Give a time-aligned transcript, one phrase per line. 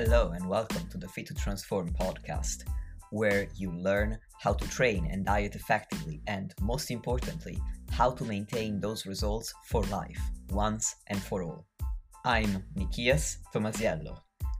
[0.00, 2.62] Hello, and welcome to the Fit to Transform podcast,
[3.10, 7.58] where you learn how to train and diet effectively, and most importantly,
[7.90, 10.20] how to maintain those results for life,
[10.50, 11.66] once and for all.
[12.24, 14.16] I'm Nikias Tomasiello,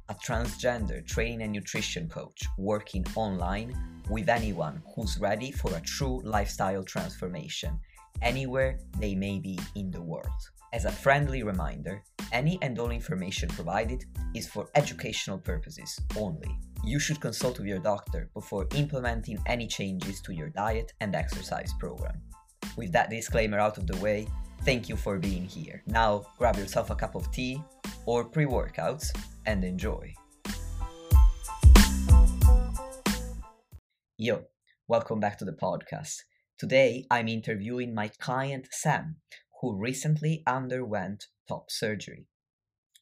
[0.09, 3.77] a transgender training and nutrition coach working online
[4.11, 7.79] with anyone who's ready for a true lifestyle transformation,
[8.23, 10.43] anywhere they may be in the world.
[10.73, 16.59] As a friendly reminder, any and all information provided is for educational purposes only.
[16.85, 21.73] You should consult with your doctor before implementing any changes to your diet and exercise
[21.79, 22.21] program.
[22.77, 24.29] With that disclaimer out of the way,
[24.63, 25.83] thank you for being here.
[25.87, 27.63] Now grab yourself a cup of tea
[28.07, 29.07] or pre workouts
[29.47, 30.15] and enjoy.
[34.19, 34.45] Yo,
[34.87, 36.17] welcome back to the podcast.
[36.59, 39.17] Today I'm interviewing my client Sam,
[39.61, 42.27] who recently underwent top surgery,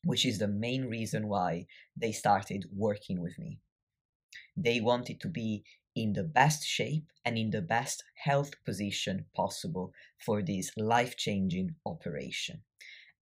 [0.04, 3.60] which is the main reason why they started working with me.
[4.56, 9.92] They wanted to be in the best shape and in the best health position possible
[10.24, 12.62] for this life changing operation.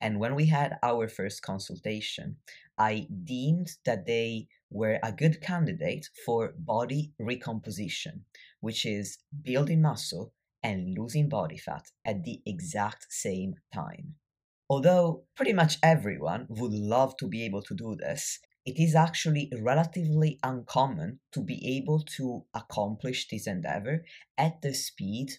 [0.00, 2.36] And when we had our first consultation,
[2.76, 8.24] I deemed that they were a good candidate for body recomposition,
[8.60, 14.16] which is building muscle and losing body fat at the exact same time.
[14.68, 19.52] Although pretty much everyone would love to be able to do this, it is actually
[19.60, 24.04] relatively uncommon to be able to accomplish this endeavor
[24.38, 25.32] at the speed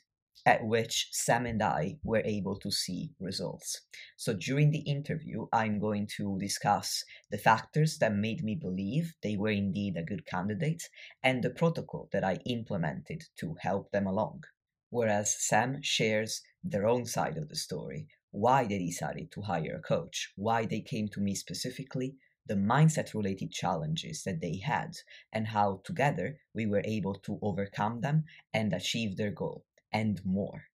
[0.45, 3.81] at which Sam and I were able to see results.
[4.15, 9.37] So during the interview, I'm going to discuss the factors that made me believe they
[9.37, 10.87] were indeed a good candidate
[11.23, 14.43] and the protocol that I implemented to help them along
[14.91, 19.87] whereas Sam shares their own side of the story why they decided to hire a
[19.87, 24.91] coach, why they came to me specifically, the mindset related challenges that they had,
[25.31, 29.63] and how together we were able to overcome them and achieve their goal,
[29.93, 30.65] and more.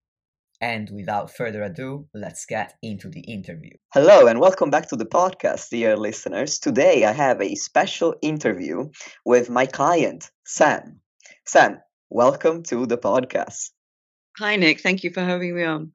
[0.59, 3.77] And without further ado, let's get into the interview.
[3.93, 6.57] Hello, and welcome back to the podcast, dear listeners.
[6.57, 8.89] Today I have a special interview
[9.23, 11.01] with my client, Sam.
[11.45, 11.79] Sam,
[12.09, 13.69] welcome to the podcast.
[14.39, 14.81] Hi, Nick.
[14.81, 15.91] Thank you for having me on.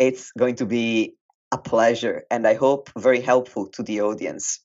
[0.00, 1.14] It's going to be
[1.52, 4.60] a pleasure and I hope very helpful to the audience.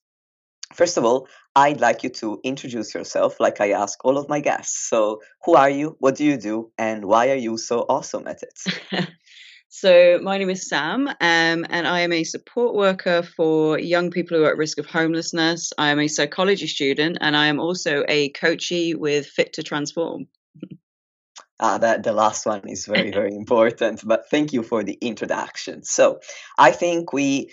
[0.74, 4.40] First of all, I'd like you to introduce yourself like I ask all of my
[4.40, 4.90] guests.
[4.90, 5.96] So, who are you?
[6.00, 6.72] What do you do?
[6.78, 9.08] And why are you so awesome at it?
[9.70, 14.38] so, my name is Sam, um, and I am a support worker for young people
[14.38, 15.72] who are at risk of homelessness.
[15.78, 20.28] I am a psychology student, and I am also a coachee with Fit to Transform.
[21.58, 25.84] Uh, that the last one is very very important but thank you for the introduction.
[25.84, 26.20] So
[26.58, 27.52] i think we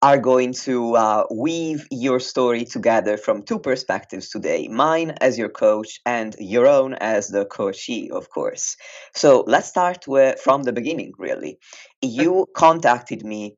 [0.00, 5.48] are going to uh, weave your story together from two perspectives today mine as your
[5.48, 8.76] coach and your own as the coachee of course.
[9.14, 11.58] So let's start with, from the beginning really.
[12.00, 13.56] You contacted me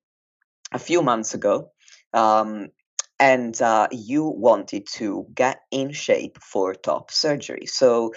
[0.72, 1.70] a few months ago
[2.14, 2.69] um,
[3.19, 7.66] and uh, you wanted to get in shape for top surgery.
[7.66, 8.14] So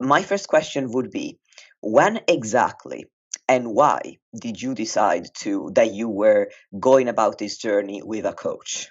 [0.00, 1.38] my first question would be
[1.80, 3.06] when exactly
[3.48, 8.32] and why did you decide to that you were going about this journey with a
[8.32, 8.90] coach?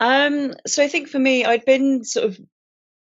[0.00, 2.38] Um so i think for me i'd been sort of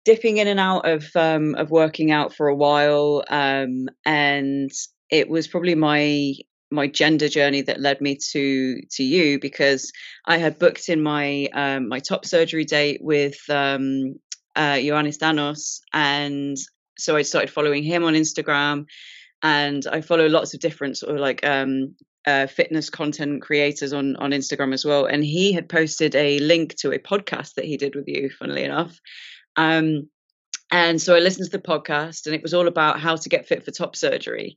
[0.04, 4.70] dipping in and out of um of working out for a while um and
[5.10, 6.34] it was probably my
[6.74, 9.92] my gender journey that led me to to you because
[10.26, 14.16] I had booked in my um, my top surgery date with um,
[14.56, 16.56] uh, Ioannis Danos, and
[16.98, 18.86] so I started following him on Instagram,
[19.42, 24.16] and I follow lots of different sort of like um, uh, fitness content creators on
[24.16, 25.06] on Instagram as well.
[25.06, 28.64] And he had posted a link to a podcast that he did with you, funnily
[28.64, 28.98] enough.
[29.56, 30.08] Um,
[30.70, 33.46] and so I listened to the podcast, and it was all about how to get
[33.46, 34.56] fit for top surgery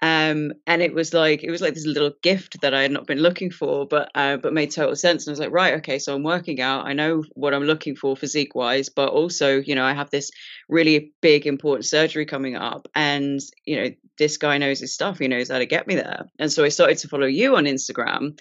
[0.00, 3.06] um and it was like it was like this little gift that i had not
[3.06, 5.26] been looking for but uh but made total sense.
[5.26, 6.86] And i was like right okay so i'm working out.
[6.86, 10.30] I know what i'm looking for physique wise but also you know i have this
[10.68, 15.20] really big important surgery coming up and you know this guy knows his stuff.
[15.20, 16.26] He knows how to get me there.
[16.38, 18.38] And so i started to follow you on instagram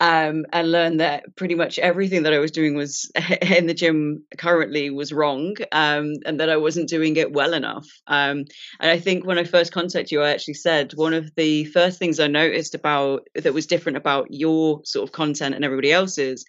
[0.00, 3.10] um, and learned that pretty much everything that I was doing was
[3.42, 7.86] in the gym currently was wrong, um, and that I wasn't doing it well enough.
[8.06, 8.44] Um,
[8.80, 11.98] and I think when I first contacted you, I actually said one of the first
[11.98, 16.44] things I noticed about that was different about your sort of content and everybody else's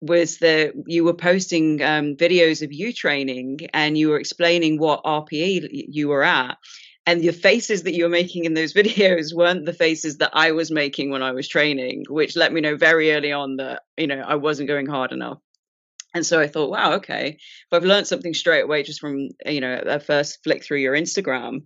[0.00, 5.04] was that you were posting um, videos of you training and you were explaining what
[5.04, 6.58] RPE you were at
[7.06, 10.52] and the faces that you were making in those videos weren't the faces that I
[10.52, 14.06] was making when I was training, which let me know very early on that you
[14.06, 15.38] know I wasn't going hard enough.
[16.14, 19.60] And so I thought, wow, okay, if I've learned something straight away just from you
[19.60, 21.62] know a first flick through your Instagram,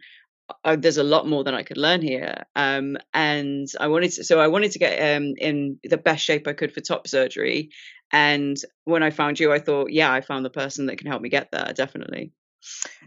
[0.64, 2.44] uh, there's a lot more than I could learn here.
[2.54, 6.46] Um, and I wanted to, so I wanted to get um, in the best shape
[6.46, 7.70] I could for top surgery.
[8.12, 11.22] And when I found you, I thought, yeah, I found the person that can help
[11.22, 12.32] me get there, definitely.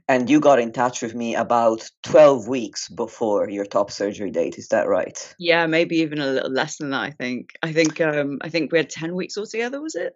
[0.07, 4.57] And you got in touch with me about 12 weeks before your top surgery date,
[4.57, 5.36] is that right?
[5.38, 7.54] Yeah, maybe even a little less than that, I think.
[7.62, 10.16] I think um I think we had 10 weeks altogether, was it?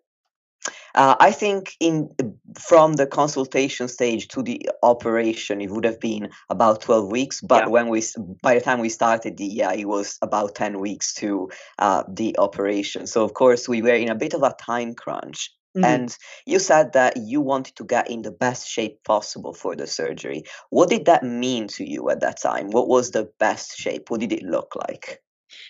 [0.95, 2.09] Uh, I think in
[2.57, 7.41] from the consultation stage to the operation, it would have been about twelve weeks.
[7.41, 7.69] But yeah.
[7.69, 8.03] when we,
[8.41, 11.50] by the time we started the, yeah, it was about ten weeks to
[11.80, 13.07] uh, the operation.
[13.07, 15.51] So of course we were in a bit of a time crunch.
[15.75, 15.85] Mm-hmm.
[15.85, 19.87] And you said that you wanted to get in the best shape possible for the
[19.87, 20.43] surgery.
[20.69, 22.69] What did that mean to you at that time?
[22.69, 24.09] What was the best shape?
[24.09, 25.21] What did it look like?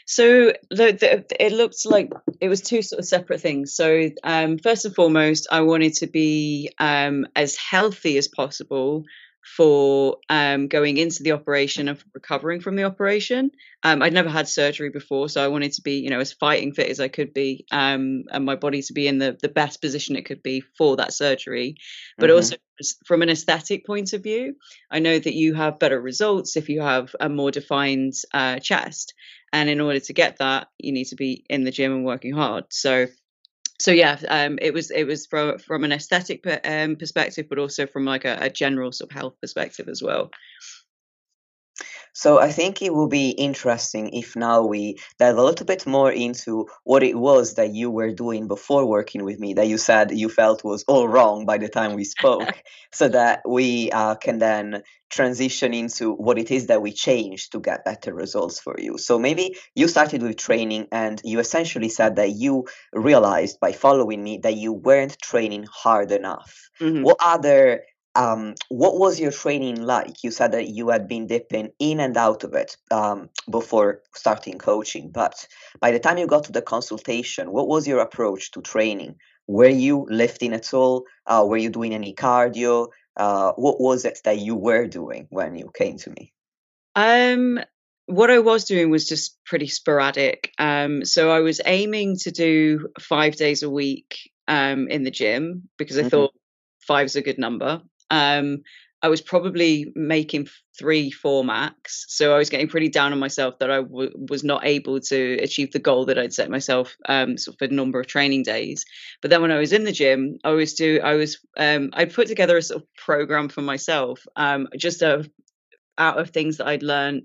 [0.06, 2.12] So the, the, it looked like
[2.42, 3.76] it was two sort of separate things.
[3.76, 9.04] So um, first and foremost, I wanted to be um, as healthy as possible
[9.44, 13.52] for um, going into the operation and recovering from the operation.
[13.84, 16.74] Um, I'd never had surgery before, so I wanted to be, you know, as fighting
[16.74, 19.82] fit as I could be, um, and my body to be in the the best
[19.82, 21.76] position it could be for that surgery.
[22.18, 22.36] But mm-hmm.
[22.36, 22.56] also
[23.06, 24.56] from an aesthetic point of view,
[24.90, 29.14] I know that you have better results if you have a more defined uh, chest,
[29.52, 32.34] and in order to get that, you need to be in the gym and working
[32.34, 32.66] hard.
[32.70, 33.08] So
[33.84, 37.86] so yeah, um, it was it was from from an aesthetic um, perspective, but also
[37.86, 40.32] from like a, a general sort of health perspective as well.
[42.14, 46.12] So I think it will be interesting if now we dive a little bit more
[46.12, 50.12] into what it was that you were doing before working with me that you said
[50.12, 54.38] you felt was all wrong by the time we spoke, so that we uh, can
[54.38, 58.98] then transition into what it is that we changed to get better results for you.
[58.98, 64.24] So maybe you started with training and you essentially said that you realized by following
[64.24, 66.70] me that you weren't training hard enough.
[66.82, 67.04] Mm-hmm.
[67.04, 67.84] What other
[68.16, 70.24] um, what was your training like?
[70.24, 74.58] You said that you had been dipping in and out of it um, before starting
[74.58, 75.48] coaching, but
[75.80, 79.16] by the time you got to the consultation, what was your approach to training?
[79.48, 81.06] Were you lifting at all?
[81.26, 82.90] Uh, were you doing any cardio?
[83.18, 86.34] Uh, what was it that you were doing when you came to me?
[86.96, 87.60] Um,
[88.06, 90.52] what I was doing was just pretty sporadic.
[90.58, 95.70] Um, so I was aiming to do five days a week um, in the gym
[95.78, 96.10] because I mm-hmm.
[96.10, 96.34] thought
[96.80, 97.82] five's a good number.
[98.10, 98.64] Um,
[99.04, 100.48] I was probably making
[100.80, 102.06] three, four max.
[102.08, 105.34] So I was getting pretty down on myself that I w- was not able to
[105.42, 108.86] achieve the goal that I'd set myself um, sort of a number of training days.
[109.22, 112.06] But then when I was in the gym, I was do I was um, I
[112.06, 115.30] put together a sort of program for myself, um, just of,
[115.98, 117.24] out of things that I'd learned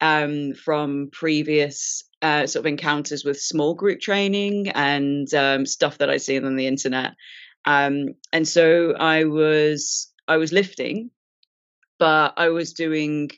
[0.00, 6.08] um, from previous uh, sort of encounters with small group training and um, stuff that
[6.08, 7.14] I'd seen on the internet.
[7.64, 11.10] Um, and so I was I was lifting,
[11.98, 13.30] but I was doing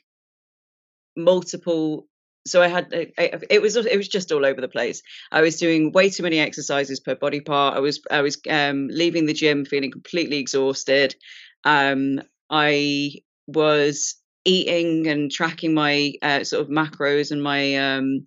[1.15, 2.07] multiple.
[2.47, 5.01] So I had it was it was just all over the place.
[5.31, 7.75] I was doing way too many exercises per body part.
[7.75, 11.15] I was I was um, leaving the gym feeling completely exhausted.
[11.63, 13.15] Um, I
[13.47, 14.15] was
[14.45, 18.25] eating and tracking my uh, sort of macros and my um,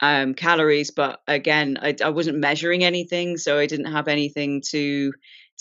[0.00, 5.12] um, calories, but again, I, I wasn't measuring anything, so I didn't have anything to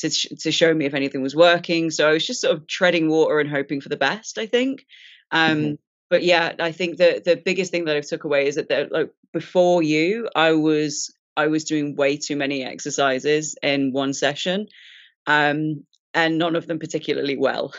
[0.02, 1.92] to to show me if anything was working.
[1.92, 4.38] So I was just sort of treading water and hoping for the best.
[4.38, 4.86] I think.
[5.32, 5.74] Um, mm-hmm.
[6.10, 8.88] But yeah, I think the the biggest thing that I took away is that the,
[8.92, 14.68] like before you, I was I was doing way too many exercises in one session,
[15.28, 17.74] um, and none of them particularly well.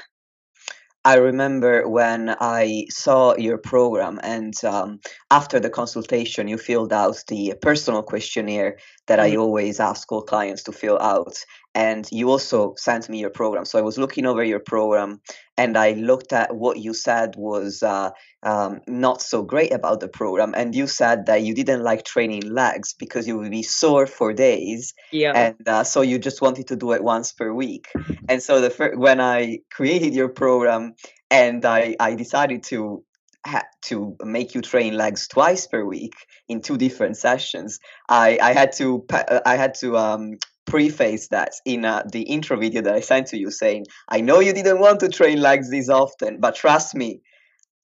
[1.04, 5.00] I remember when I saw your program, and um,
[5.30, 9.32] after the consultation, you filled out the personal questionnaire that mm-hmm.
[9.32, 13.64] I always ask all clients to fill out and you also sent me your program.
[13.64, 15.20] So i was looking over your program
[15.56, 18.10] and i looked at what you said was uh,
[18.42, 20.54] um, not so great about the program.
[20.56, 24.32] And you said that you didn't like training legs because you would be sore for
[24.32, 25.32] days yeah.
[25.34, 27.88] and uh, so you just wanted to do it once per week.
[28.28, 30.94] And so the fir- when i created your program
[31.30, 33.04] and i, I decided to
[33.46, 36.14] ha- to make you train legs twice per week
[36.48, 39.04] in two different sessions i i had to
[39.46, 40.38] i had to um
[40.72, 44.40] preface that in uh, the intro video that I sent to you saying, I know
[44.40, 47.20] you didn't want to train legs this often, but trust me,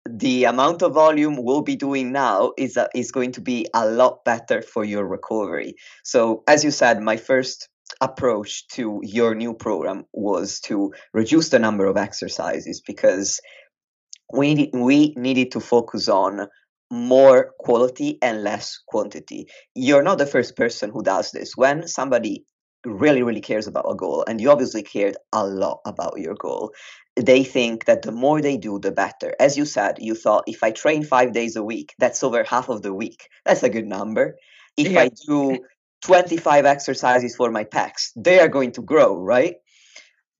[0.09, 3.87] the amount of volume we'll be doing now is, uh, is going to be a
[3.87, 5.75] lot better for your recovery.
[6.03, 7.69] So, as you said, my first
[8.01, 13.39] approach to your new program was to reduce the number of exercises because
[14.33, 16.49] we, we needed to focus on
[16.91, 19.47] more quality and less quantity.
[19.75, 21.53] You're not the first person who does this.
[21.55, 22.47] When somebody
[22.85, 26.73] really, really cares about a goal, and you obviously cared a lot about your goal,
[27.17, 29.35] they think that the more they do, the better.
[29.41, 32.69] As you said, you thought if I train five days a week, that's over half
[32.69, 33.29] of the week.
[33.45, 34.37] That's a good number.
[34.77, 35.03] If Yeah.
[35.03, 35.59] I do
[36.03, 39.57] 25 exercises for my pecs, they are going to grow, right?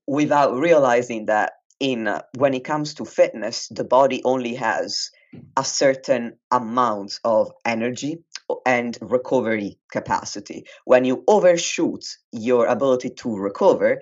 [0.07, 5.11] Without realizing that in uh, when it comes to fitness, the body only has
[5.57, 8.25] a certain amount of energy
[8.65, 10.65] and recovery capacity.
[10.85, 14.01] When you overshoot your ability to recover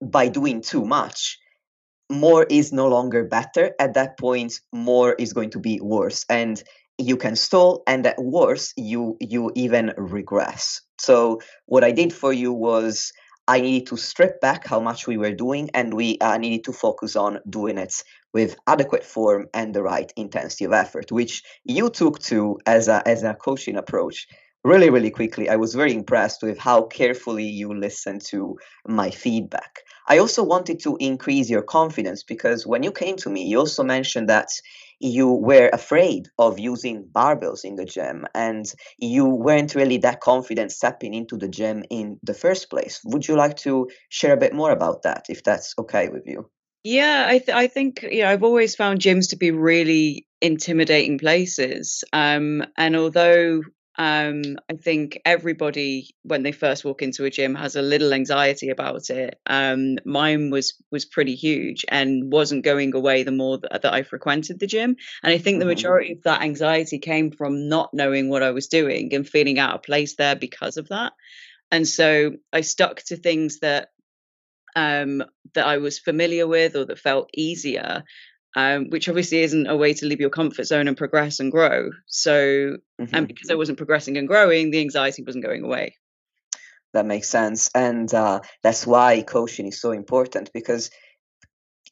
[0.00, 1.38] by doing too much,
[2.10, 3.72] more is no longer better.
[3.78, 6.24] At that point, more is going to be worse.
[6.28, 6.62] And
[6.98, 10.82] you can stall and at worse you you even regress.
[10.98, 13.12] So what I did for you was
[13.50, 16.72] I needed to strip back how much we were doing and we uh, needed to
[16.72, 21.90] focus on doing it with adequate form and the right intensity of effort, which you
[21.90, 24.28] took to as a as a coaching approach
[24.62, 25.48] really really quickly.
[25.48, 29.80] I was very impressed with how carefully you listened to my feedback.
[30.06, 33.82] I also wanted to increase your confidence because when you came to me, you also
[33.82, 34.50] mentioned that
[35.00, 40.70] you were afraid of using barbells in the gym and you weren't really that confident
[40.70, 43.00] stepping into the gym in the first place.
[43.04, 46.50] Would you like to share a bit more about that, if that's okay with you?
[46.84, 51.18] Yeah, I th- I think you know I've always found gyms to be really intimidating
[51.18, 52.04] places.
[52.12, 53.62] Um, and although
[53.98, 58.70] um, I think everybody when they first walk into a gym has a little anxiety
[58.70, 63.82] about it, um, mine was was pretty huge and wasn't going away the more that,
[63.82, 64.96] that I frequented the gym.
[65.22, 68.52] And I think the hmm majority of that anxiety came from not knowing what I
[68.52, 71.12] was doing and feeling out of place there because of that.
[71.70, 73.90] And so I stuck to things that
[74.76, 78.04] um, that I was familiar with or that felt easier,
[78.56, 81.90] um, which obviously isn't a way to leave your comfort zone and progress and grow.
[82.06, 82.76] So,
[83.12, 85.96] and hmm because I wasn't progressing and growing, the anxiety wasn't going away.
[86.92, 87.70] That makes sense.
[87.74, 90.90] And uh, that's why coaching is so important because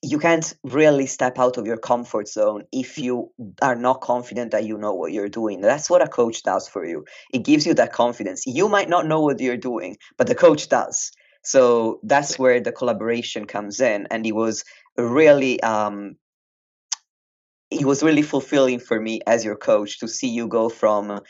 [0.02, 4.64] you can't really step out of your comfort zone if you are not confident that
[4.64, 5.60] you know what you're doing.
[5.60, 7.04] That's what a coach does for you.
[7.32, 8.44] It gives you that confidence.
[8.46, 11.10] You might not know what you're doing, but the coach does.
[11.42, 14.06] So that's where the collaboration comes in.
[14.10, 14.64] And it was
[14.96, 16.16] really um,
[17.70, 21.20] it was really fulfilling for me as your coach to see you go from uh,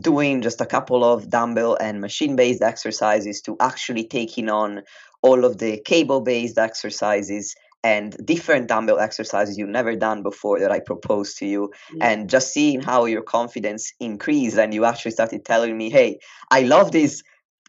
[0.00, 4.82] doing just a couple of dumbbell and machine based exercises to actually taking on
[5.22, 10.70] all of the cable based exercises and different dumbbell exercises you've never done before that
[10.70, 14.56] I proposed to you, and just seeing how your confidence increased.
[14.56, 17.24] And you actually started telling me, Hey, I love this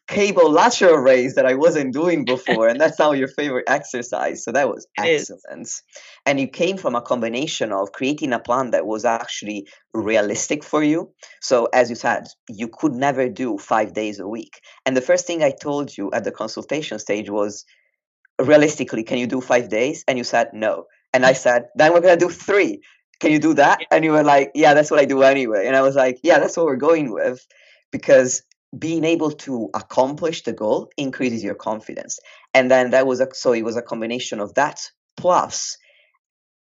[0.07, 4.43] cable lateral raise that I wasn't doing before, and that's now your favorite exercise.
[4.43, 5.69] So that was excellent.
[6.25, 10.83] And you came from a combination of creating a plan that was actually realistic for
[10.83, 11.11] you.
[11.41, 14.59] So, as you said, you could never do five days a week.
[14.85, 17.65] And the first thing I told you at the consultation stage was,
[18.39, 20.03] realistically, can you do five days?
[20.07, 20.85] And you said no.
[21.13, 22.81] And I said, then we're going to do three.
[23.19, 23.79] Can you do that?
[23.91, 25.67] And you were like, yeah, that's what I do anyway.
[25.67, 27.45] And I was like, yeah, that's what we're going with
[27.91, 28.41] because
[28.77, 32.19] being able to accomplish the goal increases your confidence.
[32.53, 34.79] And then that was a, so it was a combination of that
[35.17, 35.77] plus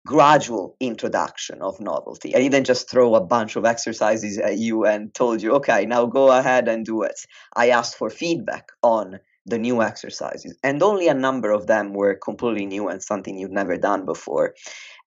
[0.05, 2.33] gradual introduction of novelty.
[2.33, 6.05] I didn't just throw a bunch of exercises at you and told you, okay, now
[6.05, 7.19] go ahead and do it.
[7.55, 12.15] I asked for feedback on the new exercises, and only a number of them were
[12.15, 14.55] completely new and something you've never done before.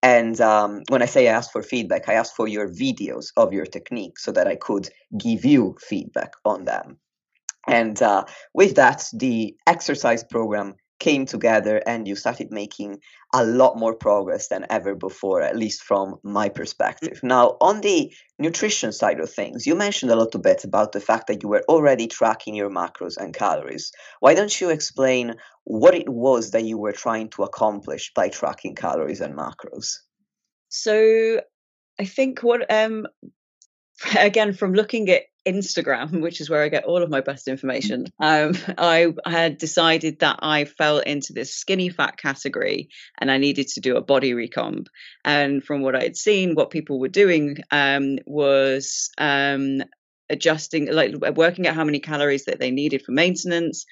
[0.03, 3.53] And um, when I say I asked for feedback, I asked for your videos of
[3.53, 4.89] your technique so that I could
[5.19, 6.99] give you feedback on them.
[7.69, 13.01] And uh, with that, the exercise program came together and you started making
[13.35, 17.21] a lot more progress than ever before, at least from my perspective.
[17.23, 21.27] Now, on the nutrition side of things, you mentioned a little bit about the fact
[21.27, 23.91] that you were already tracking your macros and calories.
[24.21, 28.75] Why don't you explain what it was that you were trying to accomplish by tracking
[28.75, 29.95] calories and macros?
[30.69, 31.41] So
[31.99, 33.07] I think what um
[34.19, 38.07] again from looking at Instagram, which is where I get all of my best information,
[38.21, 43.69] um, I had decided that I fell into this skinny fat category and I needed
[43.69, 44.87] to do a body recomp.
[45.25, 49.83] And from what I had seen, what people were doing um, was um,
[50.29, 53.87] adjusting, like working out how many calories that they needed for maintenance,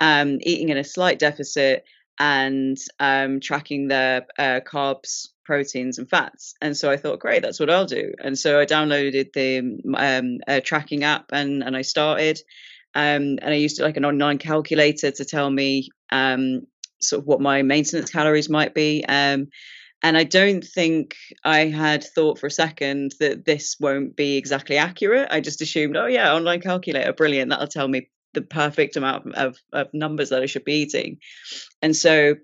[0.00, 1.84] um, eating in a slight deficit,
[2.18, 6.54] and um, tracking their uh, carbs, proteins, and fats.
[6.60, 8.12] And so I thought, great, that's what I'll do.
[8.22, 12.40] And so I downloaded the um, tracking app and and I started.
[12.96, 16.66] Um, and I used like an online calculator to tell me um,
[17.00, 19.04] sort of what my maintenance calories might be.
[19.04, 19.48] Um,
[20.02, 24.76] and I don't think I had thought for a second that this won't be exactly
[24.76, 25.28] accurate.
[25.30, 29.32] I just assumed, oh yeah, online calculator, brilliant, that'll tell me the perfect amount of,
[29.32, 31.18] of, of numbers that I should be eating.
[31.80, 32.34] And so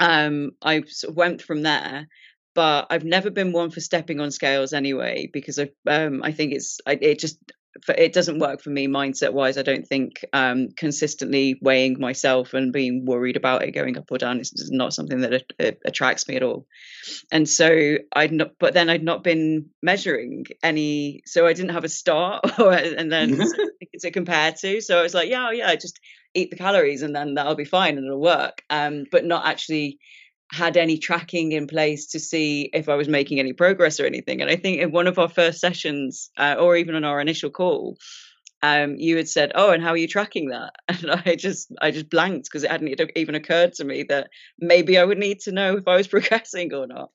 [0.00, 2.08] um, I sort of went from there.
[2.54, 6.52] But I've never been one for stepping on scales anyway, because I um, I think
[6.52, 7.38] it's I, it just
[7.88, 12.72] it doesn't work for me mindset wise i don't think um, consistently weighing myself and
[12.72, 15.44] being worried about it going up or down is not something that
[15.84, 16.66] attracts me at all.
[17.30, 21.84] And so i'd not but then i'd not been measuring any so i didn't have
[21.84, 23.40] a start and then
[24.00, 24.80] to compare to.
[24.80, 25.98] So i was like yeah yeah just
[26.34, 28.62] eat the calories and then that'll be fine and it'll work.
[28.70, 29.98] Um, but not actually
[30.52, 34.42] had any tracking in place to see if I was making any progress or anything.
[34.42, 37.50] And I think in one of our first sessions, uh, or even on our initial
[37.50, 37.96] call,
[38.62, 41.90] um, you had said, "Oh, and how are you tracking that?" And I just, I
[41.90, 45.52] just blanked because it hadn't even occurred to me that maybe I would need to
[45.52, 47.10] know if I was progressing or not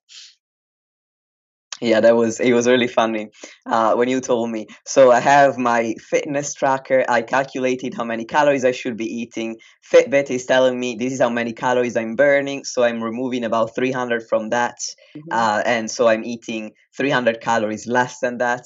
[1.82, 3.30] yeah that was it was really funny
[3.66, 4.68] uh, when you told me.
[4.86, 7.06] So i have my fitness tracker.
[7.08, 9.58] I calculated how many calories i should be eating.
[9.92, 13.76] Fitbit is telling me this is how many calories i'm burning so i'm removing about
[13.76, 14.78] 300 from that
[15.16, 15.30] mm-hmm.
[15.32, 18.66] uh, and so i'm eating 300 calories less than that.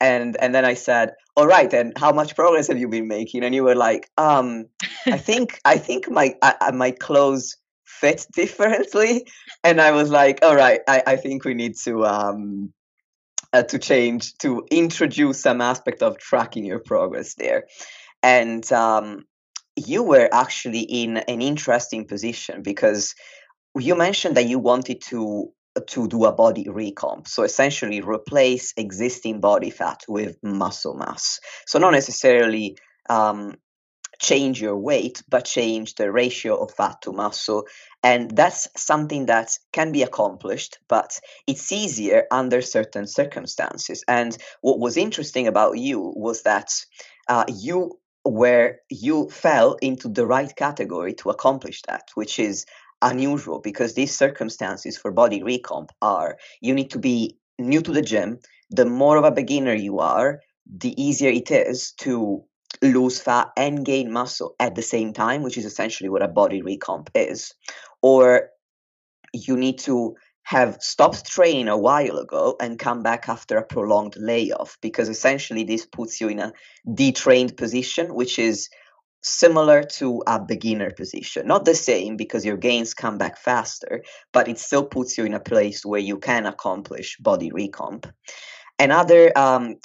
[0.00, 3.42] And and then i said all right and how much progress have you been making?
[3.44, 4.66] And you were like um
[5.06, 7.56] i think i think my I, my clothes
[8.00, 9.26] fit differently.
[9.64, 12.72] And i was like all right i, I think we need to um
[13.52, 17.66] uh, to change to introduce some aspect of tracking your progress there.
[18.22, 19.24] And um
[19.76, 23.14] you were actually in an interesting position because
[23.78, 25.52] you mentioned that you wanted to
[25.86, 27.28] to do a body recomp.
[27.28, 31.38] So essentially replace existing body fat with muscle mass.
[31.66, 32.76] So not necessarily
[33.08, 33.54] um,
[34.18, 37.66] change your weight, but change the ratio of fat to muscle.
[38.02, 44.04] And that's something that can be accomplished, but it's easier under certain circumstances.
[44.08, 46.72] And what was interesting about you was that
[47.28, 52.66] uh, you where you fell into the right category to accomplish that, which is
[53.00, 58.02] unusual because these circumstances for body recomp are you need to be new to the
[58.02, 58.38] gym.
[58.70, 62.44] The more of a beginner you are, the easier it is to
[62.82, 66.62] lose fat and gain muscle at the same time, which is essentially what a body
[66.62, 67.54] recomp is,
[68.02, 68.50] or
[69.32, 74.16] you need to have stopped training a while ago and come back after a prolonged
[74.16, 76.52] layoff because essentially this puts you in a
[76.94, 78.70] detrained position, which is
[79.22, 81.46] similar to a beginner position.
[81.46, 84.02] Not the same because your gains come back faster,
[84.32, 88.10] but it still puts you in a place where you can accomplish body recomp.
[88.78, 89.76] Another um,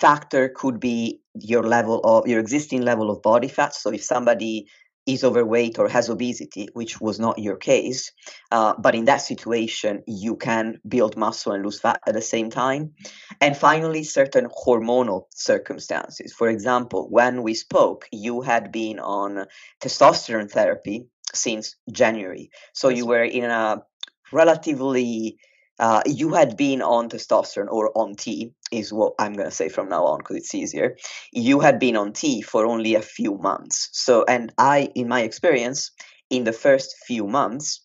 [0.00, 3.74] factor could be your level of your existing level of body fat.
[3.74, 4.66] So if somebody
[5.06, 8.12] is overweight or has obesity, which was not your case,
[8.52, 12.50] uh, but in that situation, you can build muscle and lose fat at the same
[12.50, 12.92] time.
[13.40, 16.34] And finally, certain hormonal circumstances.
[16.34, 19.46] For example, when we spoke, you had been on
[19.80, 22.50] testosterone therapy since January.
[22.74, 23.82] So you were in a
[24.30, 25.38] relatively
[25.78, 29.68] uh, you had been on testosterone or on T, is what I'm going to say
[29.68, 30.96] from now on because it's easier.
[31.32, 33.90] You had been on T for only a few months.
[33.92, 35.90] So, and I, in my experience,
[36.30, 37.82] in the first few months,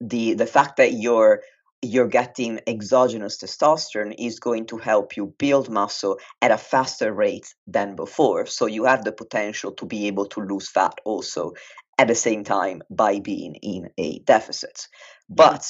[0.00, 1.42] the the fact that you're
[1.84, 7.54] you're getting exogenous testosterone is going to help you build muscle at a faster rate
[7.66, 8.46] than before.
[8.46, 11.54] So you have the potential to be able to lose fat also
[11.98, 14.86] at the same time by being in a deficit.
[15.28, 15.68] But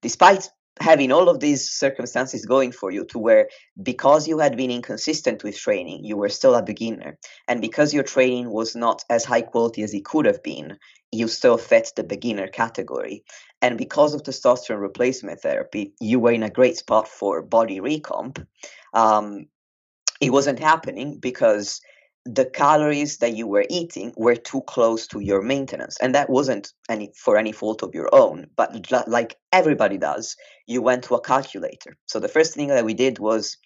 [0.00, 3.48] despite having all of these circumstances going for you to where
[3.82, 7.18] because you had been inconsistent with training you were still a beginner.
[7.46, 10.78] And because your training was not as high quality as it could have been
[11.10, 13.22] you still fit the beginner category.
[13.60, 18.44] And because of testosterone replacement therapy you were in a great spot for body recomp.
[18.94, 19.46] Um,
[20.20, 21.80] it wasn't happening because
[22.24, 25.96] the calories that you were eating were too close to your maintenance.
[26.00, 30.82] And that wasn't any for any fault of your own but like everybody does you
[30.82, 31.96] went to a calculator.
[32.06, 33.56] So the first thing that we did was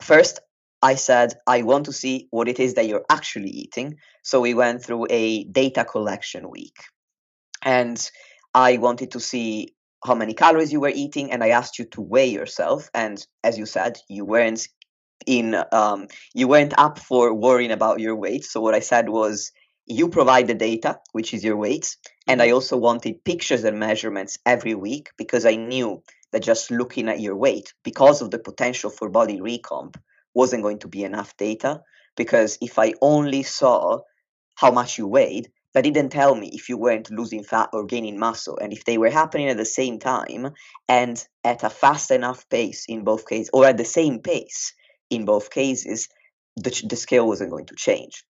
[0.00, 0.40] first
[0.82, 3.96] i said i want to see what it is that you're actually eating.
[4.22, 6.78] So we went through a data collection week.
[7.62, 8.10] And
[8.54, 12.00] i wanted to see how many calories you were eating and i asked you to
[12.00, 12.88] weigh yourself.
[12.94, 14.66] And as you said you weren't
[15.26, 18.44] in um, you went up for worrying about your weight.
[18.44, 19.52] So what I said was
[19.86, 22.54] you provide the data, which is your weight, and I mm-hmm.
[22.54, 26.02] also wanted pictures and measurements every week because I knew
[26.32, 29.96] that just looking at your weight, because of the potential for body recomp,
[30.32, 31.82] wasn't going to be enough data.
[32.16, 34.00] Because if I only saw
[34.54, 38.18] how much you weighed, that didn't tell me if you weren't losing fat or gaining
[38.18, 40.50] muscle and if they were happening at the same time
[40.88, 44.74] and at a fast enough pace in both cases or at the same pace
[45.10, 46.08] in both cases,
[46.56, 48.24] the, the scale wasn't going to change.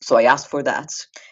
[0.00, 0.90] So I asked for that,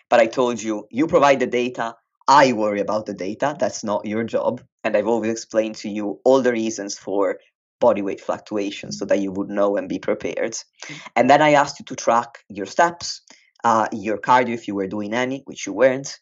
[0.09, 1.95] but I told you, you provide the data,
[2.29, 3.57] I worry about the data.
[3.59, 4.63] That's not your job.
[4.85, 7.39] And I've always explained to you all the reasons for
[7.81, 10.53] body weight fluctuations so that you would know and be prepared.
[10.53, 11.01] Mm.
[11.17, 13.23] And then I asked you to track your steps,
[13.65, 16.21] uh, your cardio if you were doing any, which you weren't,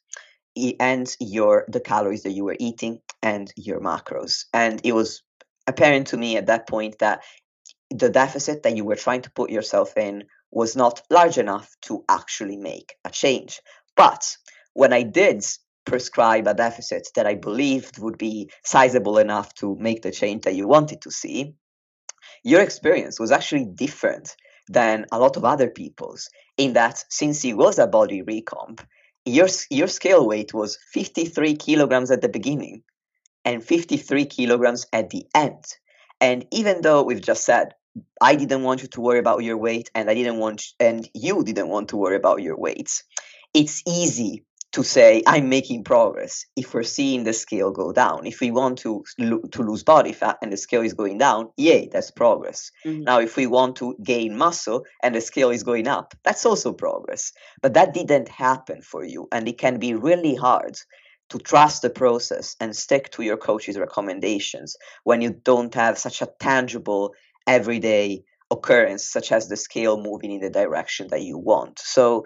[0.81, 4.47] and your the calories that you were eating and your macros.
[4.55, 5.23] And it was
[5.67, 7.23] apparent to me at that point that
[7.91, 12.05] the deficit that you were trying to put yourself in was not large enough to
[12.09, 13.61] actually make a change.
[13.97, 14.37] But
[14.75, 15.45] when I did
[15.85, 20.55] prescribe a deficit that I believed would be sizable enough to make the change that
[20.55, 21.55] you wanted to see,
[22.45, 24.37] your experience was actually different
[24.69, 28.85] than a lot of other people's in that since it was a body recomp,
[29.25, 32.83] your, your scale weight was 53 kilograms at the beginning
[33.45, 35.65] and 53 kilograms at the end.
[36.21, 37.75] And even though we've just said,
[38.21, 41.43] I didn't want you to worry about your weight and I didn't want, and you
[41.45, 43.05] didn't want to worry about your weights,
[43.55, 48.27] it's easy to say I'm making progress if we're seeing the scale go down.
[48.27, 51.89] If we want to to lose body fat and the scale is going down, yay,
[51.91, 52.71] that's progress.
[52.85, 53.05] Mm-hmm.
[53.05, 56.73] Now, if we want to gain muscle and the scale is going up, that's also
[56.73, 57.33] progress.
[57.63, 60.77] But that didn't happen for you, and it can be really hard
[61.31, 66.23] to trust the process and stick to your coach's recommendations when you don't have such
[66.23, 67.15] a tangible
[67.47, 71.79] everyday occurrence such as the scale moving in the direction that you want.
[71.79, 72.25] So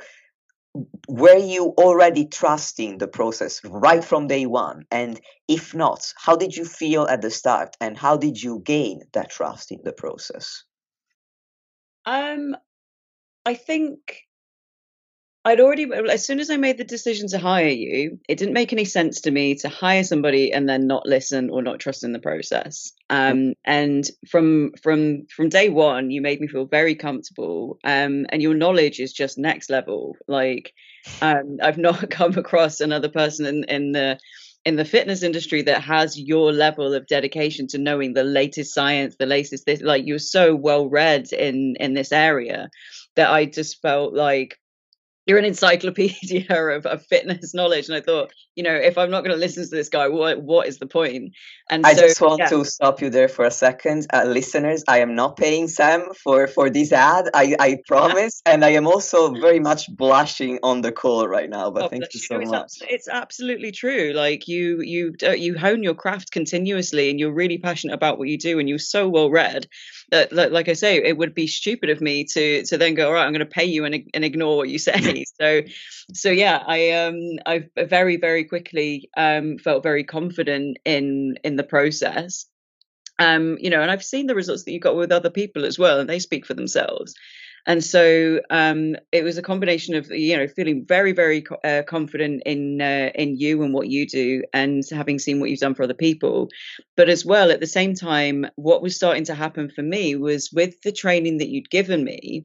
[1.09, 6.57] were you already trusting the process right from day one and if not how did
[6.57, 10.65] you feel at the start and how did you gain that trust in the process
[12.07, 12.57] um
[13.45, 14.23] i think
[15.45, 18.73] I'd already, as soon as I made the decision to hire you, it didn't make
[18.73, 22.13] any sense to me to hire somebody and then not listen or not trust in
[22.13, 22.93] the process.
[23.11, 27.81] Um, and from from from day one, you made me feel very comfortable.
[27.83, 30.17] Um, and your knowledge is just next level.
[30.29, 30.75] Like,
[31.21, 34.21] um, I've not come across another person in in the
[34.65, 39.17] in the fitness industry that has your level of dedication to knowing the latest science,
[39.17, 39.83] the latest this.
[39.83, 42.71] Like, you're so well read in in this area
[43.17, 44.59] that I just felt like
[45.27, 47.89] you're an encyclopedia of, of, fitness knowledge.
[47.89, 50.43] And i thought you know if i'm not going to listen to this guy what
[50.43, 51.33] what is the point?
[51.71, 52.49] and i so, just want yeah.
[52.49, 54.07] to stop you there for a second.
[54.13, 57.29] Uh, listeners i am not paying sam for for this ad.
[57.35, 58.43] I i promise.
[58.47, 62.05] And i am also very much blushing on the call right now but oh, thank
[62.13, 62.61] you so it's much.
[62.63, 64.13] abs- it's absolutely true.
[64.15, 68.29] Like you you uh, you hone your craft continuously and you're really passionate about what
[68.29, 69.67] you do and you're so well read
[70.31, 73.25] like i say it would be stupid of me to to then go all right
[73.25, 75.25] i'm going to pay you and, and ignore what you say.
[75.41, 75.63] So
[76.13, 81.65] so yeah i um i very very quickly um felt very confident in in the
[81.65, 82.47] process.
[83.19, 85.79] Um you know and i've seen the results that you got with other people as
[85.79, 87.15] well and they speak for themselves
[87.67, 92.43] and so um, it was a combination of you know feeling very very uh, confident
[92.45, 95.85] in uh, in you and what you do and having seen what you've done for
[95.85, 96.49] other people
[96.97, 100.51] but as well at the same time what was starting to happen for me was
[100.53, 102.45] with the training that you'd given me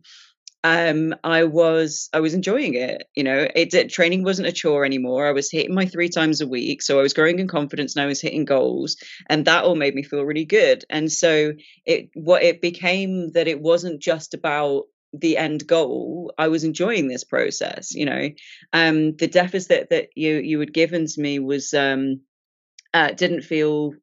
[0.64, 3.08] um, I was I was enjoying it.
[3.16, 5.28] You know, it, it, training wasn't a chore anymore.
[5.28, 8.04] I was hitting my three times a week, so I was growing in confidence and
[8.04, 8.98] I was hitting goals,
[9.30, 10.84] and that all made me feel really good.
[10.90, 11.54] And so
[11.86, 14.86] it what it became that it wasn't just about
[15.22, 18.30] the end goal i was enjoying this process you know?
[18.74, 22.22] Um the deficit that you you had given to me was um
[22.94, 23.94] uh didn't feel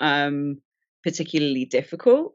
[0.00, 0.60] um
[1.04, 2.34] particularly difficult.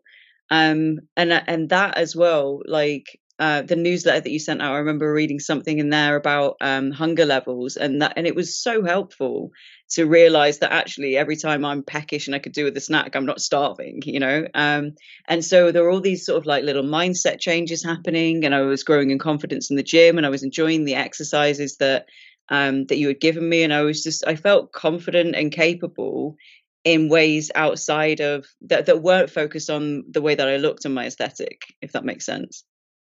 [0.50, 4.80] Um and and that as well like uh, the newsletter that you sent out, I
[4.80, 8.84] remember reading something in there about um, hunger levels, and that, and it was so
[8.84, 9.52] helpful
[9.90, 13.16] to realize that actually every time I'm peckish and I could do with a snack,
[13.16, 14.48] I'm not starving, you know.
[14.56, 14.96] Um,
[15.28, 18.62] and so there were all these sort of like little mindset changes happening, and I
[18.62, 22.08] was growing in confidence in the gym, and I was enjoying the exercises that
[22.50, 26.38] um, that you had given me, and I was just I felt confident and capable
[26.84, 30.96] in ways outside of that that weren't focused on the way that I looked and
[30.96, 32.64] my aesthetic, if that makes sense.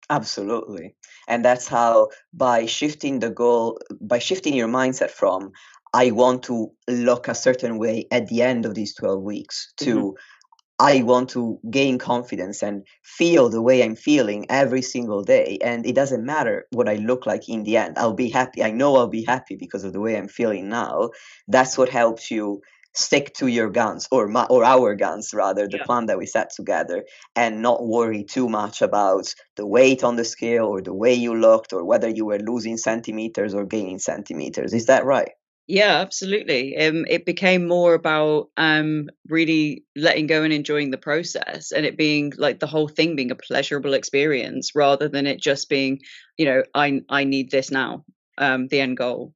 [0.09, 0.95] Absolutely.
[1.29, 5.53] And that's how by shifting the goal, by shifting your mindset from,
[5.93, 9.97] I want to look a certain way at the end of these 12 weeks to,
[9.97, 10.17] mm-hmm.
[10.81, 15.59] I want to gain confidence and feel the way I'm feeling every single day.
[15.63, 17.99] And it doesn't matter what I look like in the end.
[17.99, 18.65] I'll be happy.
[18.65, 21.11] I know I'll be happy because of the way I'm feeling now.
[21.49, 22.63] That's what helps you
[22.95, 25.85] stick to your guns or my, or our guns rather the yeah.
[25.85, 27.05] plan that we set together
[27.37, 31.35] and not worry too much about the weight on the scale or the way you
[31.35, 35.31] looked or whether you were losing centimeters or gaining centimeters is that right
[35.69, 36.77] Yeah, absolutely.
[36.77, 41.97] Um, it became more about um, really letting go and enjoying the process, and it
[41.97, 46.01] being like the whole thing being a pleasurable experience rather than it just being,
[46.37, 48.05] you know, I I need this now,
[48.37, 49.33] um, the end goal.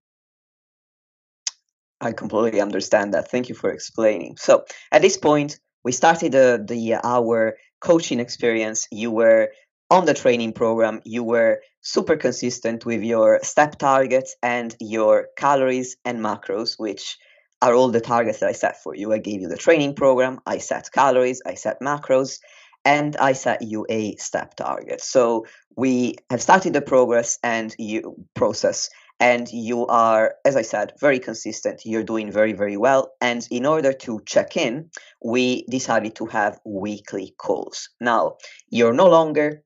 [2.04, 3.30] I completely understand that.
[3.30, 4.36] Thank you for explaining.
[4.36, 8.86] So at this point, we started the the uh, our coaching experience.
[8.90, 9.50] You were
[9.90, 15.96] on the training program, you were super consistent with your step targets and your calories
[16.04, 17.18] and macros, which
[17.60, 19.12] are all the targets that I set for you.
[19.12, 22.40] I gave you the training program, I set calories, I set macros,
[22.84, 25.00] and I set you a step target.
[25.00, 28.90] So we have started the progress and you process
[29.20, 31.82] and you are as i said very consistent.
[31.84, 33.12] You're doing very very well.
[33.20, 34.90] And in order to check in
[35.22, 37.88] we decided to have weekly calls.
[38.00, 38.36] Now
[38.68, 39.62] you're no longer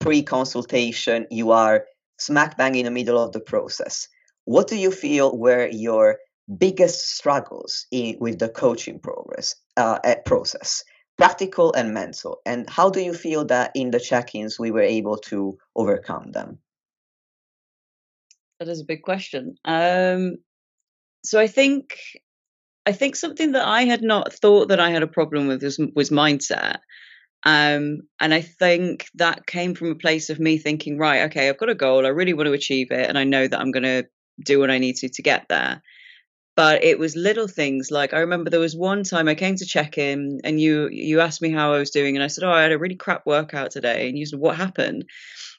[0.00, 1.26] pre-consultation.
[1.30, 1.84] You are
[2.18, 4.08] smack bang in the middle of the process.
[4.44, 6.18] What do you feel were your
[6.58, 10.82] biggest struggles in, with the coaching progress uh, eh, process
[11.16, 12.40] practical and mental?
[12.46, 16.58] And how do you feel that in the check-ins we were able to overcome them
[18.60, 20.36] that is a big question um,
[21.24, 21.98] so i think
[22.86, 25.80] i think something that i had not thought that i had a problem with was,
[25.96, 26.76] was mindset
[27.44, 31.58] um, and I think that came from a place of me thinking, right, okay, I've
[31.58, 33.84] got a goal, I really want to achieve it, and I know that I'm going
[33.84, 34.06] to
[34.44, 35.82] do what I need to to get there.
[36.56, 39.64] But it was little things like I remember there was one time I came to
[39.64, 42.52] check in, and you you asked me how I was doing, and I said, oh,
[42.52, 45.04] I had a really crap workout today, and you said, what happened?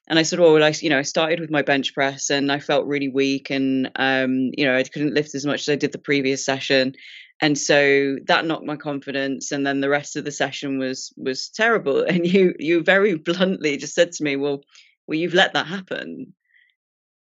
[0.09, 2.59] And I said, well, I, you know, I started with my bench press, and I
[2.59, 5.91] felt really weak, and um, you know, I couldn't lift as much as I did
[5.91, 6.95] the previous session,
[7.41, 11.49] and so that knocked my confidence and then the rest of the session was was
[11.49, 12.05] terrible.
[12.07, 14.61] And you you very bluntly just said to me well
[15.07, 16.33] well you've let that happen.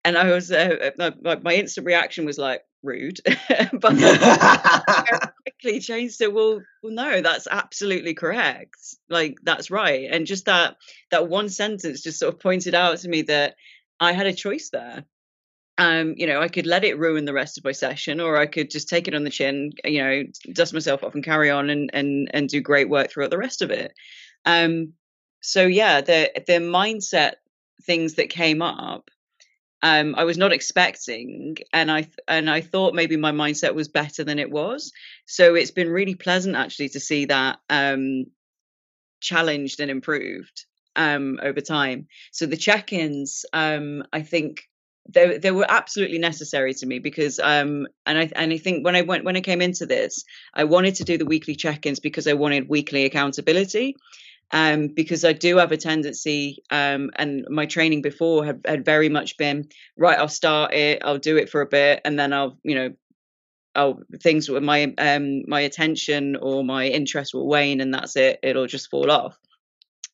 [0.04, 3.20] And i was uh, uh my, my instant reaction was like rude
[3.72, 8.76] but quickly changed it well well no that's absolutely correct
[9.08, 10.76] like that's right and just that
[11.10, 13.56] that one sentence just sort of pointed out to me that
[13.98, 15.04] i had a choice there
[15.78, 18.46] um, you know, I could let it ruin the rest of my session, or I
[18.46, 21.70] could just take it on the chin, you know, dust myself off and carry on
[21.70, 23.92] and and and do great work throughout the rest of it.
[24.44, 24.94] Um,
[25.40, 27.34] so yeah, the the mindset
[27.84, 29.08] things that came up,
[29.82, 34.24] um, I was not expecting, and I and I thought maybe my mindset was better
[34.24, 34.92] than it was.
[35.26, 38.26] So it's been really pleasant actually to see that um,
[39.20, 42.08] challenged and improved um, over time.
[42.32, 44.62] So the check-ins, um, I think
[45.08, 48.94] they they were absolutely necessary to me because um and I and I think when
[48.94, 52.26] I went when I came into this I wanted to do the weekly check-ins because
[52.26, 53.96] I wanted weekly accountability
[54.52, 59.08] um because I do have a tendency um and my training before had, had very
[59.08, 62.58] much been right I'll start it I'll do it for a bit and then I'll
[62.62, 62.94] you know
[63.74, 68.40] I'll things with my um my attention or my interest will wane and that's it
[68.42, 69.38] it'll just fall off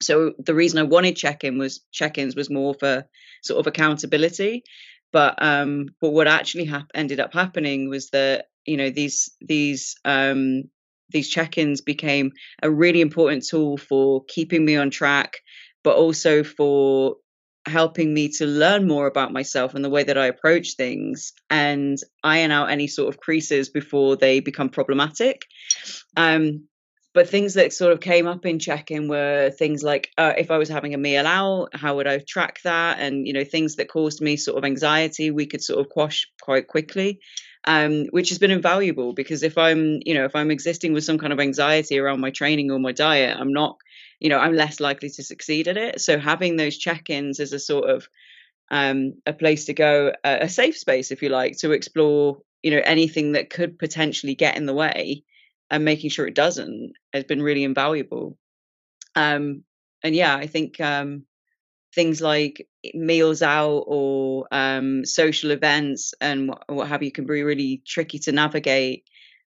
[0.03, 3.07] so the reason I wanted check-in was check-ins was more for
[3.43, 4.65] sort of accountability.
[5.13, 9.97] But um, but what actually hap- ended up happening was that you know these these
[10.05, 10.65] um,
[11.11, 15.39] these check-ins became a really important tool for keeping me on track,
[15.83, 17.17] but also for
[17.67, 21.97] helping me to learn more about myself and the way that I approach things and
[22.23, 25.43] iron out any sort of creases before they become problematic.
[26.17, 26.69] Um,
[27.15, 30.59] but things that sort of came up in check-in were things like uh, if i
[30.59, 33.89] was having a meal out how would i track that and you know things that
[33.89, 37.21] caused me sort of anxiety we could sort of quash quite quickly
[37.67, 41.19] um, which has been invaluable because if i'm you know if i'm existing with some
[41.19, 43.77] kind of anxiety around my training or my diet i'm not
[44.21, 47.59] you know i'm less likely to succeed at it so having those check-ins as a
[47.59, 48.09] sort of
[48.71, 52.81] um, a place to go a safe space if you like to explore you know
[52.85, 55.23] anything that could potentially get in the way
[55.71, 58.37] and making sure it doesn't has been really invaluable.
[59.15, 59.65] Um,
[60.03, 61.25] and yeah, I think um,
[61.95, 67.43] things like meals out or um, social events and what, what, have you can be
[67.43, 69.05] really tricky to navigate.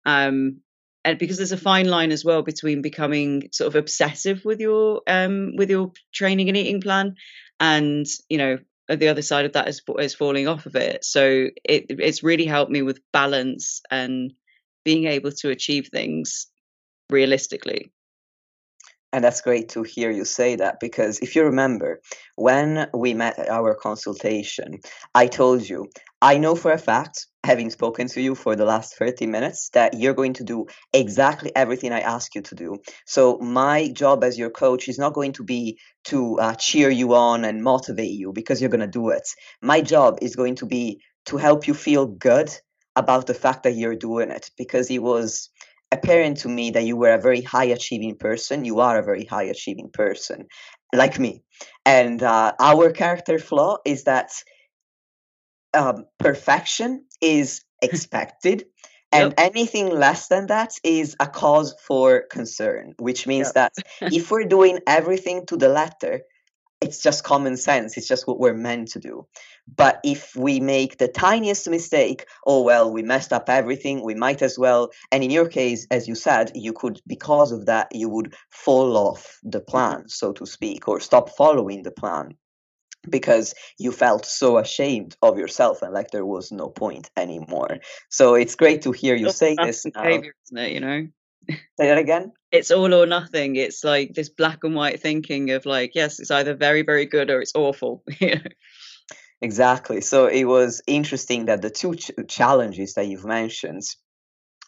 [0.05, 0.61] Um,
[1.05, 5.01] and because there's a fine line as well between becoming sort of obsessive with your
[5.07, 7.15] um, with your training and eating plan,
[7.59, 11.03] and you know the other side of that is is falling off of it.
[11.03, 14.33] So it it's really helped me with balance and
[14.85, 16.47] being able to achieve things
[17.09, 17.91] realistically.
[19.13, 22.01] And that's great to hear you say that because if you remember,
[22.35, 24.79] when we met at our consultation,
[25.13, 28.97] I told you, I know for a fact, having spoken to you for the last
[28.97, 32.79] 30 minutes, that you're going to do exactly everything I ask you to do.
[33.05, 37.13] So, my job as your coach is not going to be to uh, cheer you
[37.13, 39.27] on and motivate you because you're going to do it.
[39.61, 42.49] My job is going to be to help you feel good
[42.95, 45.49] about the fact that you're doing it because it was
[45.93, 48.65] apparent to me that you were a very high achieving person.
[48.65, 50.47] You are a very high achieving person,
[50.93, 51.43] like me.
[51.85, 54.31] And uh, our character flaw is that
[55.73, 58.65] um, perfection is expected.
[59.11, 59.53] And yep.
[59.53, 63.53] anything less than that is a cause for concern, which means yep.
[63.53, 63.73] that
[64.13, 66.21] if we're doing everything to the letter,
[66.81, 67.95] it's just common sense.
[67.95, 69.27] It's just what we're meant to do.
[69.75, 74.41] But if we make the tiniest mistake, oh, well, we messed up everything, we might
[74.41, 74.89] as well.
[75.11, 78.97] And in your case, as you said, you could, because of that, you would fall
[78.97, 82.35] off the plan, so to speak, or stop following the plan
[83.09, 87.79] because you felt so ashamed of yourself and like there was no point anymore.
[88.09, 89.83] So it's great to hear you say this.
[89.83, 90.71] Behavior, isn't it?
[90.71, 91.07] You know.
[91.49, 92.31] Say that again.
[92.51, 93.57] It's all or nothing.
[93.57, 97.29] It's like this black and white thinking of like, yes, it's either very, very good
[97.29, 98.01] or it's awful.
[99.43, 100.01] Exactly.
[100.01, 103.83] So it was interesting that the two ch- challenges that you've mentioned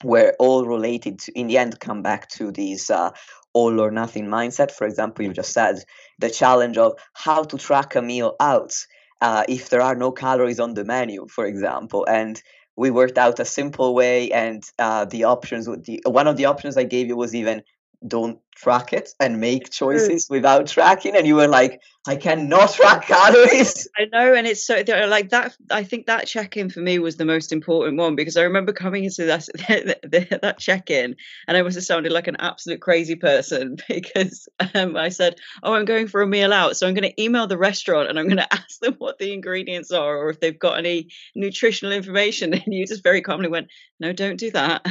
[0.04, 3.12] were all related to, in the end, come back to these uh,
[3.54, 4.72] all or nothing mindset.
[4.72, 5.84] For example, you just said
[6.20, 8.74] the challenge of how to track a meal out
[9.22, 12.06] uh, if there are no calories on the menu, for example.
[12.08, 12.42] And
[12.78, 15.68] we worked out a simple way, and uh, the options.
[15.68, 17.64] The, one of the options I gave you was even
[18.08, 23.02] don't track it and make choices without tracking and you were like i cannot track
[23.08, 23.86] calories.
[23.98, 27.26] I know and it's so like that i think that check-in for me was the
[27.26, 29.46] most important one because i remember coming into that
[30.42, 35.10] that check-in and i must have sounded like an absolute crazy person because um, i
[35.10, 36.78] said oh i'm going for a meal out.
[36.78, 39.34] So i'm going to email the restaurant and i'm going to ask them what the
[39.34, 43.68] ingredients are or if they've got any nutritional information and you just very calmly went
[44.00, 44.86] no don't do that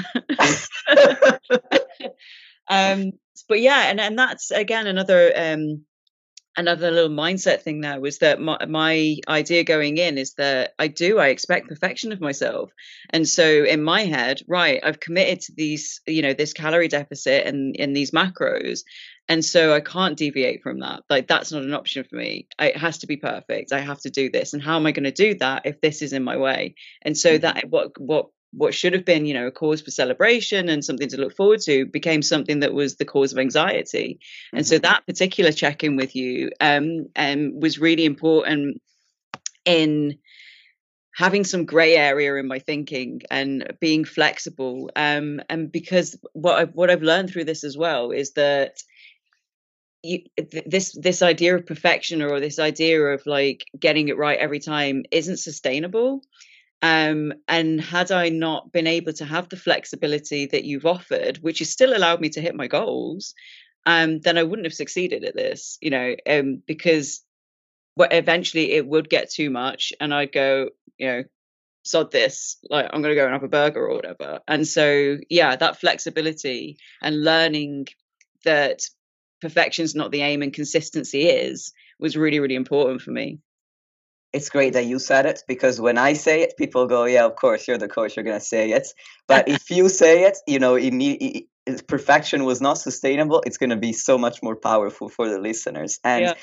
[2.69, 3.13] um
[3.49, 5.85] but yeah and and that's again another um
[6.57, 10.89] another little mindset thing there was that my, my idea going in is that I
[10.89, 12.71] do I expect perfection of myself.
[13.11, 17.47] And so in my head right I've committed to these you know this calorie deficit
[17.47, 18.83] and in these macros
[19.29, 21.03] and so I can't deviate from that.
[21.09, 22.47] Like that's not an option for me.
[22.59, 23.73] It has to be perfect.
[23.73, 24.53] I have to do this.
[24.53, 26.75] And how am I going to do that if this is in my way?
[27.01, 27.43] And so mm-hmm.
[27.43, 31.09] that what what what should have been, you know, a cause for celebration and something
[31.09, 34.19] to look forward to became something that was the cause of anxiety.
[34.19, 34.57] Mm-hmm.
[34.57, 34.83] And so mm-hmm.
[34.83, 38.81] that particular check-in with you um, um, was really important
[39.65, 40.19] in
[41.17, 44.91] having some gray area in my thinking and being flexible.
[44.97, 48.83] Um, and because what I've what I've learned through this as well is that
[50.03, 50.21] you,
[50.67, 55.05] this this idea of perfection or this idea of like getting it right every time
[55.11, 56.23] isn't sustainable
[56.85, 61.61] um, and had I not been able to have the flexibility that you've offered, which
[61.61, 63.33] has still allowed me to hit my goals,
[63.87, 67.23] um, then I wouldn't have succeeded at this, you know, um, because
[67.99, 70.69] eventually it would get too much and I'd go,
[70.99, 71.23] you know,
[71.85, 74.41] sod this, like I'm going to go and have a burger or whatever.
[74.47, 77.87] And so, yeah, that flexibility and learning
[78.45, 78.81] that
[79.41, 83.39] perfection's not the aim and consistency is was really, really important for me
[84.35, 87.37] it's great that you said it because when I say it, people go, "Yeah, of
[87.37, 88.17] course, you're the coach.
[88.17, 88.89] You're gonna say it."
[89.29, 91.47] But if you say it, you know, it,
[91.87, 93.43] perfection was not sustainable.
[93.47, 96.01] It's gonna be so much more powerful for the listeners.
[96.03, 96.35] And yeah.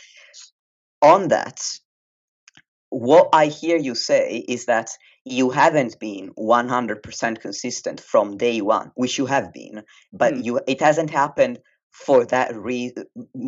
[1.01, 1.59] on that,
[2.89, 4.89] what I hear you say is that
[5.23, 10.43] you haven't been 100% consistent from day one, which you have been, but mm.
[10.45, 11.59] you it hasn't happened
[11.91, 13.05] for that reason.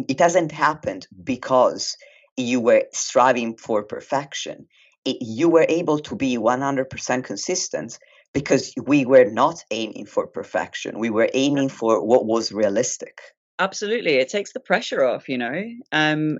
[0.10, 1.96] It hasn't happened because
[2.38, 4.67] you were striving for perfection,
[5.06, 8.00] it, you were able to be 100% consistent
[8.34, 10.98] because we were not aiming for perfection.
[10.98, 13.22] We were aiming for what was realistic.
[13.60, 14.15] Absolutely.
[14.15, 15.63] It takes the pressure off, you know.
[15.91, 16.39] Um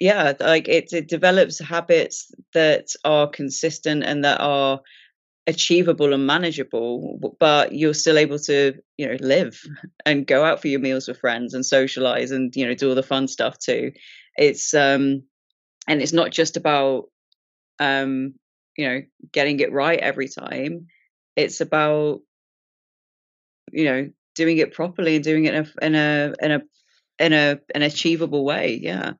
[0.00, 4.80] yeah, like it, it develops habits that are consistent and that are
[5.46, 9.60] achievable and manageable but you're still able to you know live
[10.06, 12.94] and go out for your meals with friends and socialize and you know do all
[12.94, 13.90] the fun stuff too
[14.36, 15.22] it's um
[15.88, 17.04] and it's not just about
[17.78, 18.34] um
[18.76, 20.86] you know getting it right every time.
[21.36, 22.20] It's about
[23.70, 26.62] you know doing it properly and doing it in a in a in a
[27.18, 29.12] in a an achievable way yeah.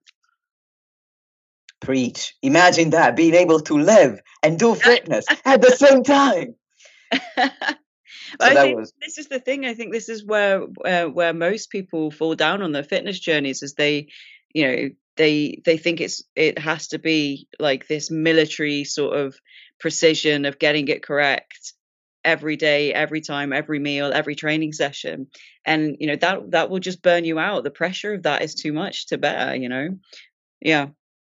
[1.81, 2.37] Preach.
[2.43, 6.55] Imagine that being able to live and do fitness at the same time.
[8.41, 8.93] So I think was...
[9.01, 9.67] this is the thing.
[9.67, 13.63] I think this is where uh, where most people fall down on their fitness journeys,
[13.63, 14.09] as they,
[14.55, 19.37] you know, they they think it's it has to be like this military sort of
[19.79, 21.75] precision of getting it correct
[22.25, 25.27] every day every time every meal every training session
[25.67, 28.55] and you know that that will just burn you out the pressure of that is
[28.55, 29.89] too much to bear you know
[30.61, 30.87] yeah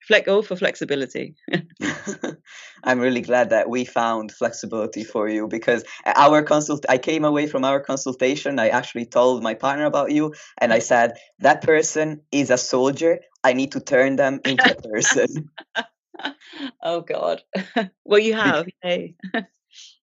[0.10, 1.36] flex all for flexibility.
[2.84, 7.24] I'm really glad that we found flexibility for you because uh, our consult I came
[7.24, 8.60] away from our consultation.
[8.60, 13.20] I actually told my partner about you and I said, that person is a soldier.
[13.44, 15.50] I need to turn them into a person.
[16.84, 17.42] oh God.
[18.06, 18.68] well you have.
[18.84, 19.16] Yay.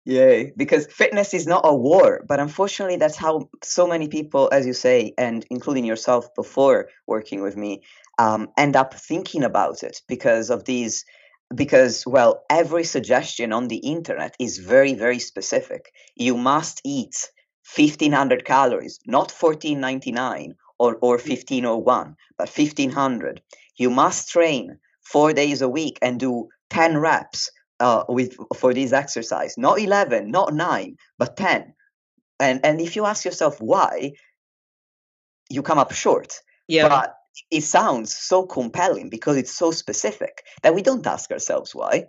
[0.06, 4.66] Yay, because fitness is not a war, but unfortunately, that's how so many people, as
[4.66, 7.84] you say, and including yourself before working with me,
[8.18, 11.06] um, end up thinking about it because of these.
[11.54, 15.92] Because, well, every suggestion on the internet is very, very specific.
[16.16, 17.30] You must eat
[17.76, 23.40] 1500 calories, not 1499 or, or 1501, but 1500.
[23.78, 28.92] You must train four days a week and do 10 reps uh, with for this
[28.92, 29.56] exercise.
[29.58, 31.74] Not 11 not 9 but 10
[32.40, 34.14] and and if you ask yourself why
[35.50, 36.40] you come up short.
[36.68, 36.90] Yeah.
[36.90, 37.16] But
[37.52, 42.06] it sounds so compelling because it's so specific that we don't ask ourselves why.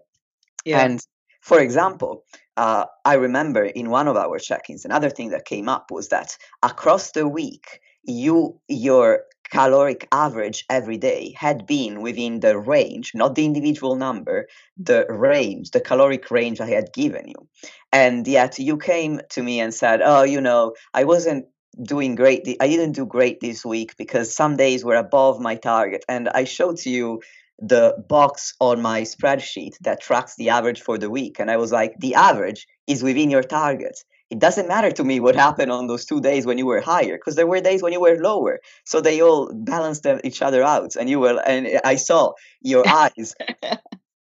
[0.64, 0.84] Yeah.
[0.84, 1.00] and
[1.40, 2.24] for example
[2.56, 6.38] uh, i remember in one of our check-ins another thing that came up was that
[6.62, 13.34] across the week you your caloric average every day had been within the range, not
[13.34, 14.48] the individual number,
[14.78, 17.46] the range, the caloric range I had given you.
[17.92, 21.46] And yet you came to me and said, Oh, you know, I wasn't
[21.82, 22.56] doing great.
[22.60, 26.02] I didn't do great this week because some days were above my target.
[26.08, 27.20] And I showed to you
[27.58, 31.38] the box on my spreadsheet that tracks the average for the week.
[31.38, 35.20] And I was like, the average is within your target it doesn't matter to me
[35.20, 37.92] what happened on those two days when you were higher because there were days when
[37.92, 38.60] you were lower.
[38.84, 43.34] So they all balanced each other out and you were and i saw your eyes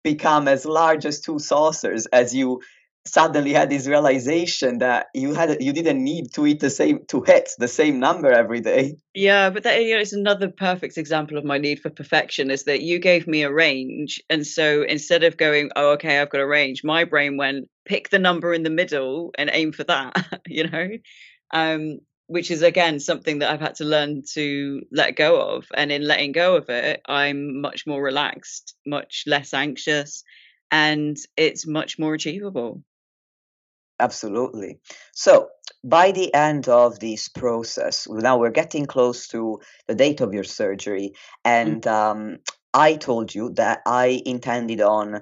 [0.04, 2.62] become as large as two saucers as you
[3.06, 7.22] suddenly had this realization that you had you didn't need to eat the same to
[7.22, 8.96] hit the same number every day.
[9.16, 12.66] Yeah but that you know it's another perfect example of my need for perfection is
[12.66, 16.42] that you gave me a range and so instead of going oh okay i've got
[16.42, 20.42] a range my brain went pick the number in the middle and aim for that
[20.48, 20.90] you know?
[21.52, 25.92] Um which is again something that i've had to learn to let go of and
[25.92, 30.24] in letting go of it i'm much more relaxed much less anxious
[30.70, 32.84] and it's much more achievable
[34.02, 34.80] Absolutely.
[35.14, 35.50] So,
[35.84, 40.44] by the end of this process, now we're getting close to the date of your
[40.44, 41.14] surgery,
[41.46, 41.62] Mm.
[41.62, 42.38] and um,
[42.74, 45.22] I told you that I intended on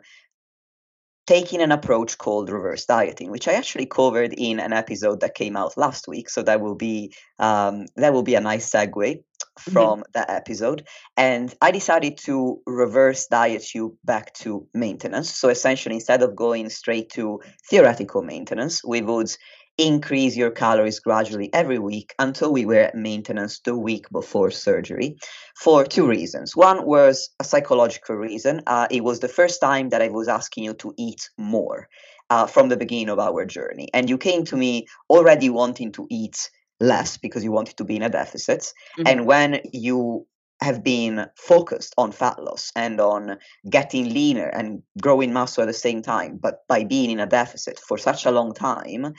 [1.28, 5.56] taking an approach called reverse dieting, which I actually covered in an episode that came
[5.56, 6.30] out last week.
[6.30, 9.24] So that will be um, that will be a nice segue
[9.60, 10.88] from that episode.
[11.18, 15.36] And I decided to reverse diet you back to maintenance.
[15.36, 19.32] So essentially, instead of going straight to theoretical maintenance, we would
[19.80, 25.16] increase your calories gradually every week until we were at maintenance the week before surgery
[25.56, 26.56] for two reasons.
[26.56, 28.62] One was a psychological reason.
[28.68, 31.88] Uh, it was the first time that I was asking you to eat more
[32.30, 33.88] uh, from the beginning of our journey.
[33.94, 36.50] And you came to me already wanting to eat
[36.80, 38.74] less because you wanted to be in a deficit.
[38.98, 39.04] Mhm.
[39.08, 40.28] And when you
[40.62, 43.38] have been focused on fat loss and on
[43.70, 47.80] getting leaner and growing muscle at the same time, but by being in a deficit
[47.80, 49.14] for such a long time,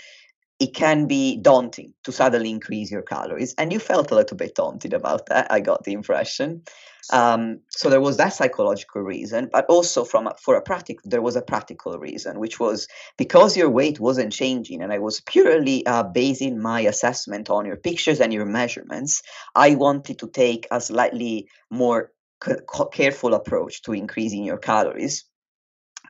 [0.61, 3.55] it can be daunting to suddenly increase your calories.
[3.57, 5.51] And you felt a little bit daunted about that.
[5.51, 6.63] I got the impression.
[7.11, 11.23] Um, so there was that psychological reason, but also from a, for a practical, there
[11.23, 12.87] was a practical reason, which was
[13.17, 17.77] because your weight wasn't changing, and I was purely uh, basing my assessment on your
[17.77, 19.23] pictures and your measurements.
[19.55, 22.13] I wanted to take a slightly more
[22.45, 22.53] c-
[22.93, 25.25] careful approach to increasing your calories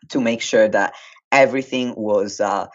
[0.08, 0.94] to make sure that
[1.32, 2.66] everything was uh,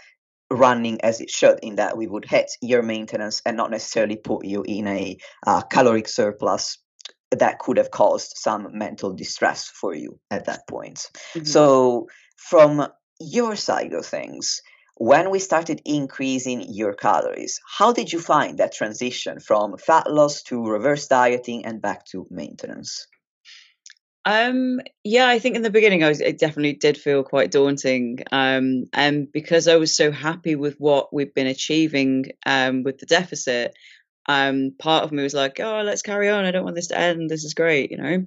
[0.51, 4.45] running as it should in that we would hit your maintenance and not necessarily put
[4.45, 6.77] you in a uh, caloric surplus
[7.31, 11.09] that could have caused some mental distress for you at that point.
[11.33, 11.47] Mhm.
[11.47, 12.87] So, from
[13.19, 14.61] your side of things,
[14.97, 20.43] when we started increasing your calories, how did you find that transition from fat loss
[20.43, 23.07] to reverse dieting and back to maintenance?
[24.25, 28.19] Um, yeah, I think in the beginning I was it definitely did feel quite daunting.
[28.31, 33.05] Um, and because I was so happy with what we've been achieving um with the
[33.05, 33.75] deficit,
[34.27, 36.45] um, part of me was like, oh, let's carry on.
[36.45, 37.29] I don't want this to end.
[37.29, 38.25] This is great, you know.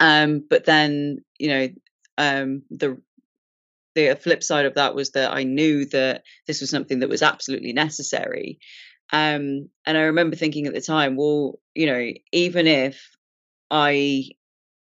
[0.00, 1.68] Um, but then, you know,
[2.18, 3.00] um the
[3.94, 7.22] the flip side of that was that I knew that this was something that was
[7.22, 8.58] absolutely necessary.
[9.86, 13.16] And I remember thinking at the time, well, you know, even if
[13.70, 14.30] I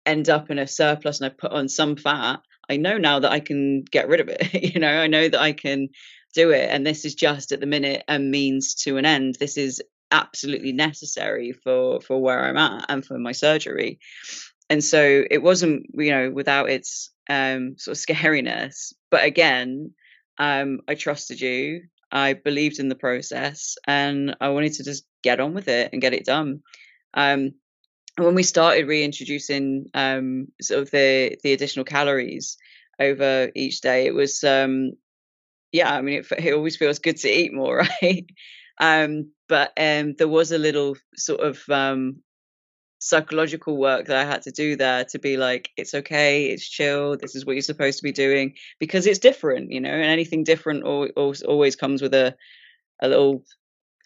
[0.05, 3.31] end up in a surplus and I put on some fat, I know now that
[3.31, 4.53] I can get rid of it.
[4.73, 5.89] you know, I know that I can
[6.33, 6.69] do it.
[6.69, 9.35] And this is just at the minute a means to an end.
[9.39, 9.81] This is
[10.11, 13.99] absolutely necessary for for where I'm at and for my surgery.
[14.69, 18.93] and so it wasn't you know without its um, sort of scariness.
[19.09, 19.93] But again,
[20.37, 21.83] um, I trusted you.
[22.11, 26.01] I believed in the process, and I wanted to just get on with it and
[26.01, 26.61] get it done.
[27.13, 27.53] Um,
[28.17, 32.57] when we started reintroducing um, sort of the the additional calories
[32.99, 34.93] over each day, it was um,
[35.71, 35.93] yeah.
[35.93, 38.25] I mean, it, it always feels good to eat more, right?
[38.79, 42.21] um, but um, there was a little sort of um,
[42.99, 47.17] psychological work that I had to do there to be like, it's okay, it's chill,
[47.17, 50.43] this is what you're supposed to be doing because it's different, you know, and anything
[50.43, 52.35] different always, always comes with a
[53.01, 53.43] a little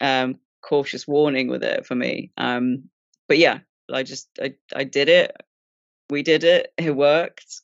[0.00, 2.32] um, cautious warning with it for me.
[2.38, 2.84] Um,
[3.28, 3.60] but yeah,
[3.92, 5.36] I just I I did it.
[6.10, 6.72] We did it.
[6.76, 7.62] It worked.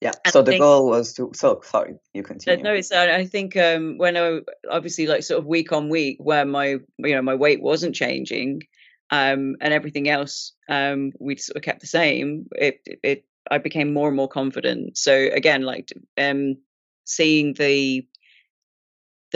[0.00, 0.12] Yeah.
[0.24, 1.32] And so the think, goal was to.
[1.34, 2.62] So sorry, you continue.
[2.62, 2.92] No, it's.
[2.92, 4.40] I think um, when I
[4.70, 8.62] obviously like sort of week on week, where my you know my weight wasn't changing,
[9.10, 12.46] um, and everything else um, we sort of kept the same.
[12.52, 14.98] It, it I became more and more confident.
[14.98, 16.56] So again, like um,
[17.04, 18.06] seeing the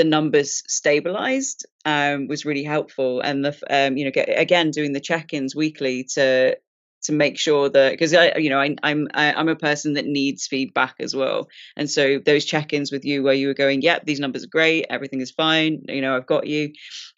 [0.01, 4.95] the numbers stabilized um, was really helpful, and the um, you know get, again doing
[4.95, 6.57] the check-ins weekly to
[7.03, 10.07] to make sure that because I you know I, I'm I, I'm a person that
[10.07, 14.07] needs feedback as well, and so those check-ins with you where you were going, yep,
[14.07, 16.73] these numbers are great, everything is fine, you know I've got you,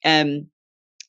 [0.05, 0.49] um,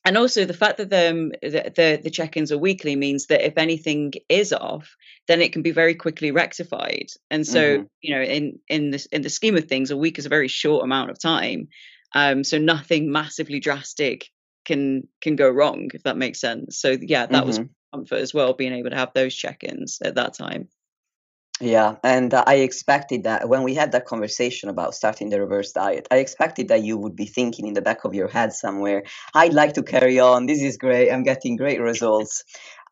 [0.04, 3.56] and also the fact that the, the, the the check-ins are weekly means that if
[3.56, 4.96] anything is off
[5.28, 7.84] then it can be very quickly rectified and so mm-hmm.
[8.02, 10.48] you know in in the in the scheme of things a week is a very
[10.48, 11.68] short amount of time
[12.14, 14.28] um so nothing massively drastic
[14.64, 17.46] can can go wrong if that makes sense so yeah that mm-hmm.
[17.46, 17.60] was
[17.92, 20.68] comfort as well being able to have those check-ins at that time
[21.60, 25.70] yeah, and uh, I expected that when we had that conversation about starting the reverse
[25.70, 29.04] diet, I expected that you would be thinking in the back of your head somewhere,
[29.34, 30.46] I'd like to carry on.
[30.46, 31.12] This is great.
[31.12, 32.42] I'm getting great results.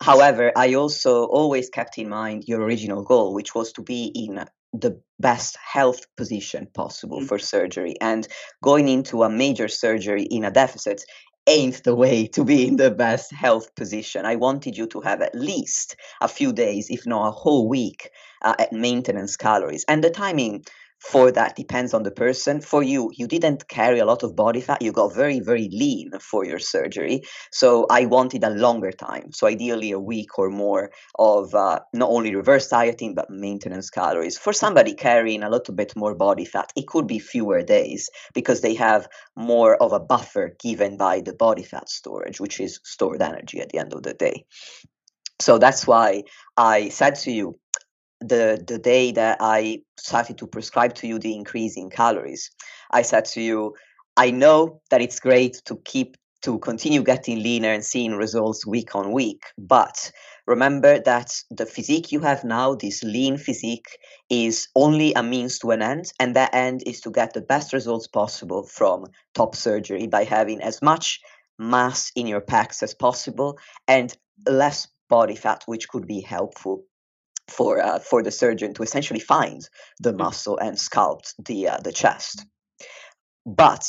[0.01, 4.45] However, I also always kept in mind your original goal, which was to be in
[4.73, 7.27] the best health position possible mm-hmm.
[7.27, 7.97] for surgery.
[8.01, 8.27] And
[8.63, 11.05] going into a major surgery in a deficit
[11.47, 14.25] ain't the way to be in the best health position.
[14.27, 18.11] I wanted you to have at least a few days, if not a whole week,
[18.43, 19.85] uh, at maintenance calories.
[19.89, 20.65] And the timing
[21.03, 22.61] for that depends on the person.
[22.61, 24.83] For you, you didn't carry a lot of body fat.
[24.83, 27.23] You got very, very lean for your surgery.
[27.51, 29.33] So I wanted a longer time.
[29.33, 34.39] So ideally, a week or more of uh, not only reverse dieting, but maintenance calories.
[34.39, 38.61] For somebody carrying a little bit more body fat, it could be fewer days because
[38.61, 43.23] they have more of a buffer given by the body fat storage, which is stored
[43.23, 44.45] energy at the end of the day.
[45.41, 46.23] So that's why
[46.57, 47.59] I said to you,
[48.23, 52.51] the the day that I started to prescribe to you the increase in calories,
[52.91, 53.75] I said to you,
[54.17, 58.97] I know that it's great to keep to continue getting leaner and seeing results week
[58.97, 60.11] on week, but
[60.47, 63.87] remember that the physique you have now, this lean physique,
[64.29, 67.73] is only a means to an end, and that end is to get the best
[67.73, 71.21] results possible from top surgery by having as much
[71.59, 73.57] mass in your pecs as possible
[73.87, 74.17] and
[74.49, 76.85] less body fat, which could be helpful
[77.53, 79.69] for uh, for the surgeon to essentially find
[80.01, 80.19] the mm.
[80.19, 82.45] muscle and sculpt the uh, the chest.
[83.47, 83.85] But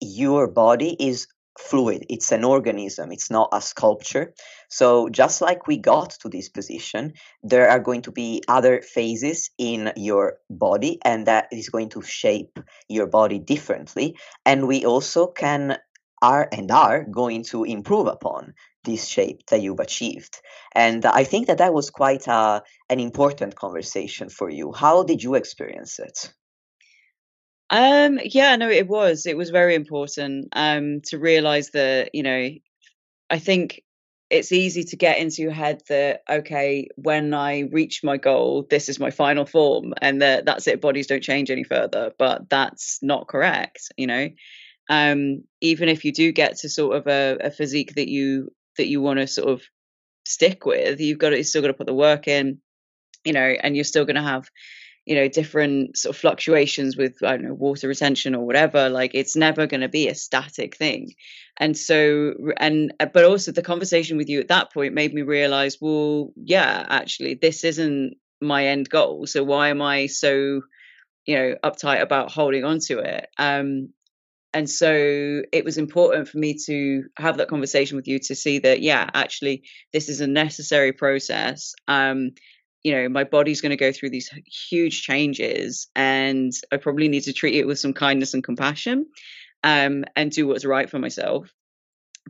[0.00, 1.26] your body is
[1.58, 4.32] fluid it's an organism it's not a sculpture
[4.68, 9.50] so just like we got to this position there are going to be other phases
[9.58, 15.26] in your body and that is going to shape your body differently and we also
[15.26, 15.76] can
[16.22, 18.54] are and are going to improve upon
[18.88, 20.40] this shape that you've achieved.
[20.74, 24.72] And I think that that was quite a, uh, an important conversation for you.
[24.72, 26.32] How did you experience it?
[27.70, 29.26] Um, yeah, no, it was.
[29.26, 32.48] It was very important um, to realize that, you know,
[33.28, 33.82] I think
[34.30, 38.90] it's easy to get into your head that okay when i reach my goal this
[38.90, 42.98] is my final form and that that's it bodies don't change any further but that's
[43.02, 44.28] not correct you know
[44.90, 48.88] um, even if you do get to sort of a, a physique that you that
[48.88, 49.62] you want to sort of
[50.26, 52.58] stick with you've got to you still got to put the work in
[53.24, 54.48] you know and you're still going to have
[55.08, 59.12] you know different sort of fluctuations with i don't know water retention or whatever like
[59.14, 61.14] it's never going to be a static thing.
[61.60, 65.22] And so and uh, but also the conversation with you at that point made me
[65.22, 70.60] realize well yeah actually this isn't my end goal so why am i so
[71.24, 73.28] you know uptight about holding on to it?
[73.38, 73.94] Um
[74.54, 78.60] and so it was important for me to have that conversation with you to see
[78.60, 81.74] that yeah actually this is a necessary process.
[81.86, 82.30] Um
[82.82, 84.30] you know my body's going to go through these
[84.70, 89.06] huge changes and i probably need to treat it with some kindness and compassion
[89.64, 91.52] um and do what's right for myself.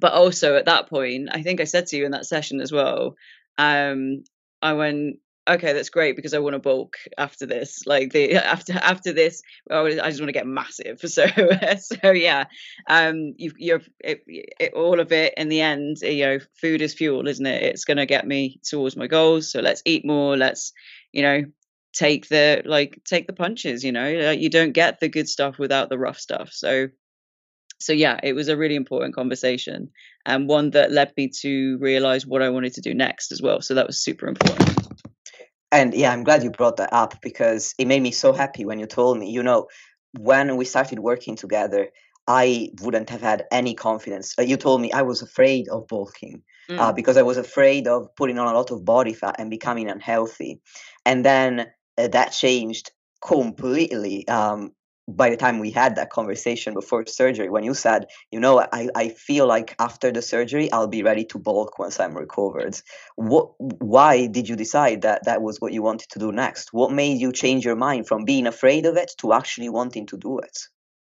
[0.00, 2.72] But also at that point i think i said to you in that session as
[2.72, 3.14] well
[3.58, 4.24] um
[4.60, 5.18] I went,
[5.49, 7.86] okay, that's great because I want to bulk after this.
[7.86, 11.01] Like the after after this, I just want to get massive.
[11.09, 11.26] So
[11.78, 12.44] so yeah,
[12.88, 15.99] um, you you're it, it, all of it in the end.
[16.03, 17.62] You know, food is fuel, isn't it?
[17.62, 19.51] It's going to get me towards my goals.
[19.51, 20.36] So let's eat more.
[20.36, 20.72] Let's
[21.12, 21.44] you know
[21.92, 23.84] take the like take the punches.
[23.84, 26.51] You know, like you don't get the good stuff without the rough stuff.
[26.53, 26.88] So
[27.80, 29.90] so yeah, it was a really important conversation
[30.28, 33.62] and one that led me to realize what I wanted to do next as well.
[33.62, 34.76] So that was super important.
[35.72, 38.78] And yeah, I'm glad you brought that up because it made me so happy when
[38.78, 39.68] you told me, you know,
[40.18, 41.88] when we started working together,
[42.26, 44.34] I wouldn't have had any confidence.
[44.38, 46.78] Uh, you told me I was afraid of bulking uh, mm.
[46.78, 49.88] uh, because I was afraid of putting on a lot of body fat and becoming
[49.88, 50.60] unhealthy.
[51.06, 51.66] And then
[51.96, 52.90] uh, that changed
[53.22, 54.72] completely um,
[55.09, 58.88] by the time we had that conversation before surgery when you said you know I,
[58.94, 62.80] I feel like after the surgery i'll be ready to bulk once i'm recovered.
[63.16, 66.72] What why did you decide that that was what you wanted to do next?
[66.72, 70.16] What made you change your mind from being afraid of it to actually wanting to
[70.16, 70.59] do it?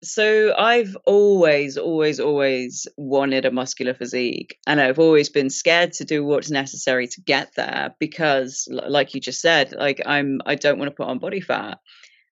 [0.05, 6.05] So I've always, always, always wanted a muscular physique, and I've always been scared to
[6.05, 10.80] do what's necessary to get there because, like you just said, like I'm, I don't
[10.80, 11.78] want to put on body fat.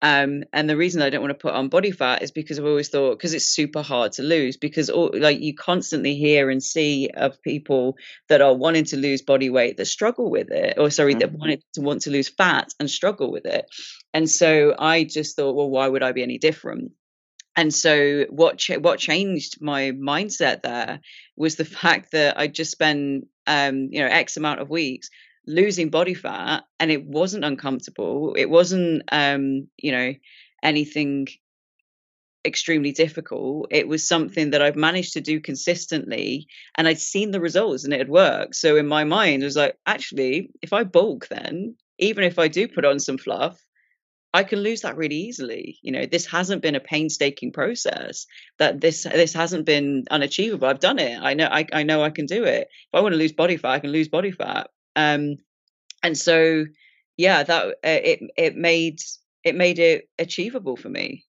[0.03, 2.66] Um, and the reason I don't want to put on body fat is because I've
[2.66, 6.62] always thought because it's super hard to lose because all, like you constantly hear and
[6.62, 7.97] see of people
[8.28, 11.20] that are wanting to lose body weight that struggle with it, or sorry, mm-hmm.
[11.20, 13.66] that wanted to want to lose fat and struggle with it.
[14.12, 16.92] And so I just thought, well, why would I be any different?
[17.57, 21.01] And so what cha- what changed my mindset there
[21.36, 25.09] was the fact that I just spent um, you know X amount of weeks
[25.47, 30.14] losing body fat and it wasn't uncomfortable it wasn't um you know
[30.62, 31.26] anything
[32.47, 37.40] extremely difficult it was something that i've managed to do consistently and i'd seen the
[37.40, 40.84] results and it had worked so in my mind it was like actually if i
[40.84, 43.64] bulk then even if i do put on some fluff
[44.34, 45.78] I can lose that really easily.
[45.80, 48.26] You know, this hasn't been a painstaking process.
[48.59, 50.66] That this this hasn't been unachievable.
[50.66, 51.16] I've done it.
[51.22, 52.62] I know I, I know I can do it.
[52.68, 54.70] If I want to lose body fat, I can lose body fat.
[54.97, 55.36] Um,
[56.03, 56.66] and so,
[57.16, 59.01] yeah, that uh, it it made
[59.42, 61.24] it made it achievable for me.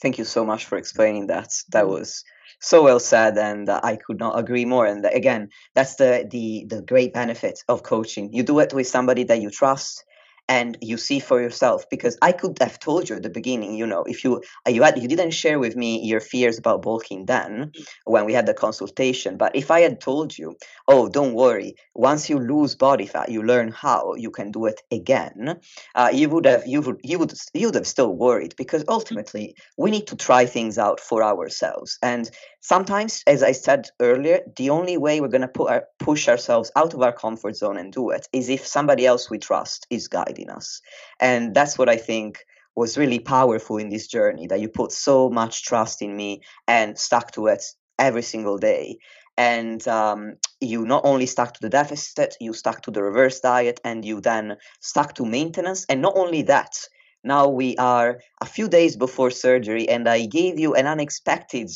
[0.00, 1.52] Thank you so much for explaining that.
[1.70, 1.90] That mm.
[1.90, 2.24] was
[2.60, 4.86] so well said, and uh, I could not agree more.
[4.86, 8.32] And again, that's the the the great benefit of coaching.
[8.32, 10.04] You do it with somebody that you trust
[10.48, 13.86] and you see for yourself because i could have told you at the beginning you
[13.86, 17.26] know if you uh, you had you didn't share with me your fears about bulking
[17.26, 17.70] then
[18.04, 20.56] when we had the consultation but if i had told you
[20.88, 24.80] oh don't worry once you lose body fat you learn how you can do it
[24.90, 25.58] again
[25.94, 29.54] uh, you would have you would you would you would have still worried because ultimately
[29.76, 32.30] we need to try things out for ourselves and
[32.60, 36.94] sometimes as i said earlier the only way we're going to our, push ourselves out
[36.94, 40.50] of our comfort zone and do it is if somebody else we trust is guiding
[40.50, 40.80] us.
[41.20, 42.44] And that's what i think
[42.74, 46.96] was really powerful in this journey that you put so much trust in me and
[46.96, 47.64] stuck to it
[47.98, 48.98] every single day.
[49.36, 53.80] And um, you not only stuck to the deficit you stuck to the reverse diet
[53.84, 55.86] and you then stuck to maintenance.
[55.88, 56.78] And not only that
[57.24, 61.68] now we are a few days before surgery and i gave you an unexpected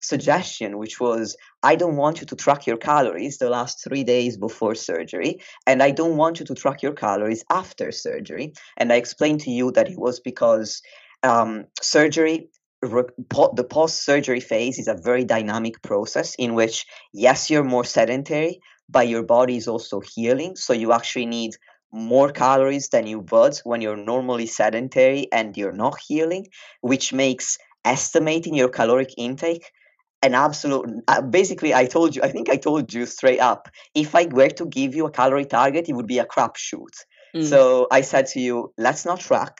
[0.00, 4.36] suggestion, which was I don't want you to track your calories the last three days
[4.36, 8.54] before surgery, and I don't want you to track your calories after surgery.
[8.76, 10.82] And I explained to you that it was because
[11.22, 12.48] um, surgery
[12.82, 18.60] the post surgery phase is a very dynamic process in which yes you're more sedentary
[18.88, 21.54] but your body is also healing so you actually need
[21.92, 26.46] more calories than you would when you're normally sedentary and you're not healing
[26.80, 29.70] which makes estimating your caloric intake
[30.22, 34.14] an absolute uh, basically i told you i think i told you straight up if
[34.14, 36.94] i were to give you a calorie target it would be a crapshoot.
[37.34, 37.44] Mm.
[37.44, 39.58] so i said to you let's not track.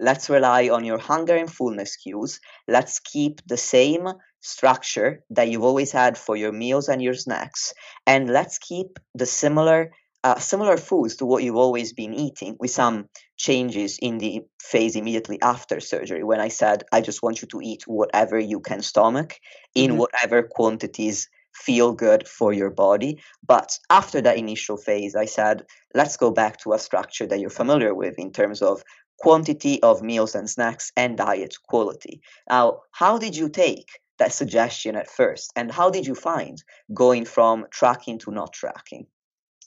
[0.00, 2.40] Let's rely on your hunger and fullness cues.
[2.66, 4.08] Let's keep the same
[4.40, 7.72] structure that you've always had for your meals and your snacks.
[8.04, 9.92] And let's keep the similar
[10.24, 14.94] uh, similar foods to what you've always been eating with some changes in the phase
[14.94, 18.80] immediately after surgery when i said i just want you to eat whatever you can
[18.82, 19.40] stomach
[19.74, 19.98] in mm-hmm.
[20.00, 23.22] whatever quantities feel good for your body.
[23.46, 25.64] But after that initial phase i said
[25.94, 28.82] let's go back to a structure that you're familiar with in terms of
[29.18, 32.20] quantity of meals and snacks and diet quality.
[32.48, 35.52] Now how did you take that suggestion at first?
[35.56, 36.62] And how did you find
[36.94, 39.06] going from tracking to not tracking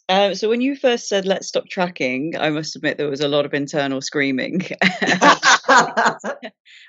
[0.09, 3.27] um, so when you first said let's stop tracking, I must admit there was a
[3.27, 4.59] lot of internal screaming.
[5.67, 6.39] but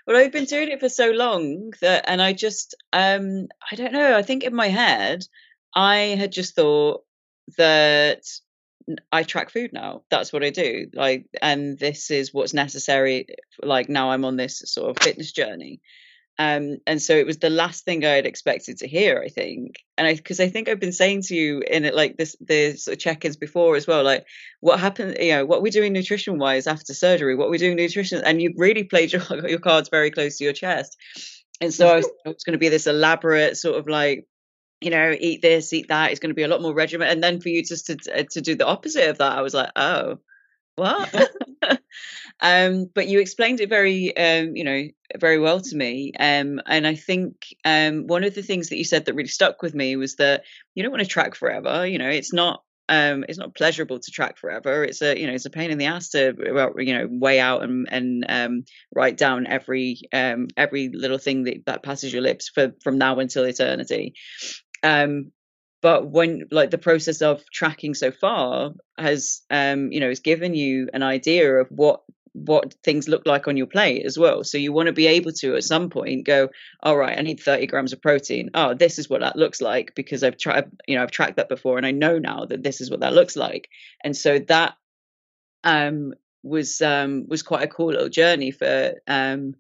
[0.09, 4.17] I've been doing it for so long that, and I just, um, I don't know.
[4.17, 5.25] I think in my head,
[5.75, 7.05] I had just thought
[7.57, 8.25] that
[9.11, 10.03] I track food now.
[10.11, 10.89] That's what I do.
[10.93, 13.27] Like, and this is what's necessary.
[13.63, 15.81] Like now I'm on this sort of fitness journey.
[16.39, 19.77] Um, and so it was the last thing I had expected to hear, I think.
[19.97, 22.77] And I, because I think I've been saying to you in it like this, the
[22.77, 24.27] sort of check-ins before as well, like
[24.61, 28.23] what happened, you know, what we're doing nutrition wise after surgery, what we're doing nutrition,
[28.25, 30.97] and you really played your, your cards very close to your chest.
[31.61, 34.27] And so I was, was going to be this elaborate sort of like
[34.81, 36.11] you know, eat this, eat that.
[36.11, 37.11] It's going to be a lot more regiment.
[37.11, 39.55] And then for you just to uh, to do the opposite of that, I was
[39.55, 40.19] like, oh,
[40.77, 41.31] what?
[42.41, 44.85] um, but you explained it very, um, you know,
[45.19, 46.13] very well to me.
[46.19, 49.63] Um, and I think um, one of the things that you said that really stuck
[49.63, 51.87] with me was that you don't want to track forever.
[51.87, 54.85] You know, it's not um, it's not pleasurable to track forever.
[54.85, 56.35] It's a you know it's a pain in the ass to
[56.79, 58.65] you know weigh out and and um,
[58.95, 63.19] write down every um, every little thing that, that passes your lips for from now
[63.19, 64.15] until eternity.
[64.83, 65.33] Um,
[65.87, 70.53] but when like the process of tracking so far has um, you know has given
[70.53, 72.01] you an idea of what
[72.33, 74.43] what things look like on your plate as well.
[74.43, 76.49] So you want to be able to at some point go,
[76.83, 78.51] all right, I need 30 grams of protein.
[78.53, 81.49] Oh, this is what that looks like because I've tried, you know, I've tracked that
[81.49, 83.69] before and I know now that this is what that looks like.
[84.03, 84.75] And so that
[85.63, 89.55] um was um was quite a cool little journey for um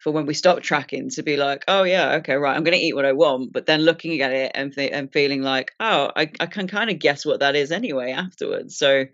[0.00, 2.82] for when we stop tracking to be like, oh yeah, okay, right, I'm going to
[2.84, 6.10] eat what I want, but then looking at it and th- and feeling like, oh,
[6.16, 8.78] I, I can kind of guess what that is anyway afterwards.
[8.78, 9.04] So,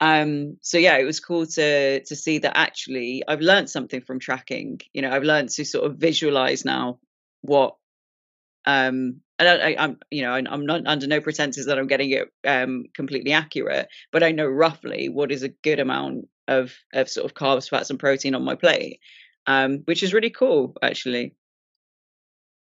[0.00, 4.20] um, so yeah, it was cool to to see that actually I've learned something from
[4.20, 4.80] tracking.
[4.92, 7.00] You know, I've learned to sort of visualize now
[7.42, 7.76] what
[8.66, 12.28] um and I, am you know I'm not under no pretenses that I'm getting it
[12.46, 17.24] um completely accurate, but I know roughly what is a good amount of of sort
[17.24, 19.00] of carbs, fats, and protein on my plate
[19.50, 21.34] um, which is really cool, actually.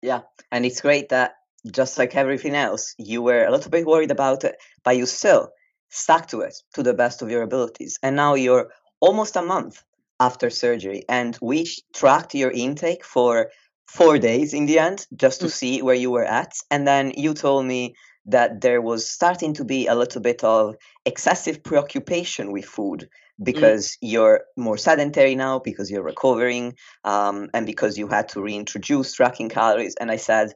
[0.02, 0.22] Yeah,
[0.52, 1.36] and it's great that
[1.80, 5.50] just like everything else, you were a little bit worried about it, but you still
[5.90, 8.00] stuck to it to the best of your abilities.
[8.02, 9.84] And now you're almost a month
[10.20, 13.52] after surgery, and we tracked your intake for
[13.86, 15.52] four days in the end just to mm.
[15.52, 16.54] see where you were at.
[16.72, 17.94] And then you told me
[18.26, 20.76] that there was starting to be a little bit of
[21.06, 23.08] excessive preoccupation with food.
[23.42, 23.98] Because mm.
[24.02, 29.50] you're more sedentary now because you're recovering um, and because you had to reintroduce tracking
[29.50, 29.96] calories.
[30.00, 30.54] And i said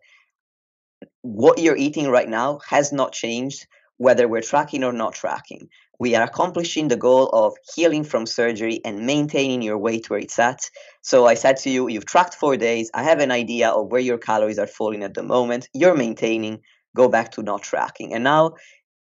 [1.21, 3.67] what you're eating right now has not changed
[3.97, 5.69] whether we're tracking or not tracking.
[5.99, 10.37] We are accomplishing the goal of healing from surgery and maintaining your weight where it's
[10.37, 10.69] at.
[11.01, 12.91] So i said to you you've tracked four days.
[12.93, 15.69] I have an idea of where your calories are falling at the moment.
[15.73, 16.61] You're maintaining.
[16.95, 18.13] Go back to not tracking.
[18.13, 18.55] And now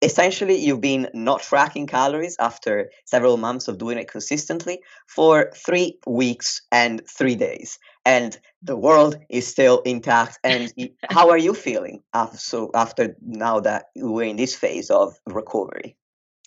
[0.04, 5.98] essentially you've been not tracking calories after several months of doing it consistently for three
[6.06, 10.40] weeks and three days and the world is still intact.
[10.44, 10.74] And
[11.10, 15.96] how are you feeling after, so after now that we're in this phase of recovery?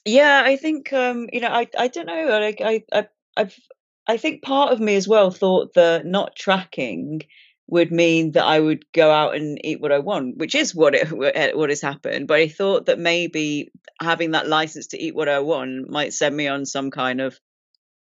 [0.05, 3.59] Yeah i think um you know i i don't know like i i i've
[4.07, 7.23] i think part of me as well thought that not tracking
[7.69, 10.95] would mean that I would go out and eat what I want, which is what
[10.95, 11.11] it
[11.57, 12.29] what has happened.
[12.29, 16.37] But I thought that maybe having that license to eat what I want might send
[16.37, 17.39] me on some kind of,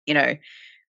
[0.06, 0.36] you know,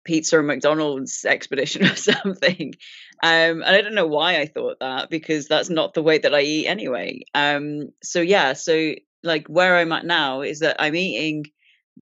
[0.04, 2.74] pizza or McDonald's expedition or something.
[3.22, 6.34] Um, and I don't know why I thought that because that's not the way that
[6.34, 7.22] I eat anyway.
[7.34, 11.44] Um, so yeah, so like where I'm at now is that I'm eating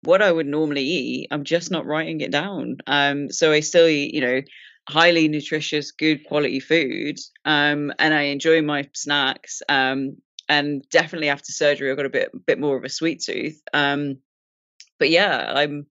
[0.04, 1.28] what I would normally eat.
[1.30, 2.78] I'm just not writing it down.
[2.86, 4.40] Um, so I still eat, you know,
[4.88, 9.62] highly nutritious, good quality food, um, and I enjoy my snacks.
[9.68, 10.16] Um,
[10.48, 13.60] and definitely after surgery, I've got a bit bit more of a sweet tooth.
[13.74, 14.18] Um,
[14.98, 15.86] but yeah, I'm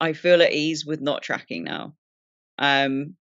[0.00, 1.94] I feel at ease with not tracking now.
[2.58, 3.16] Um,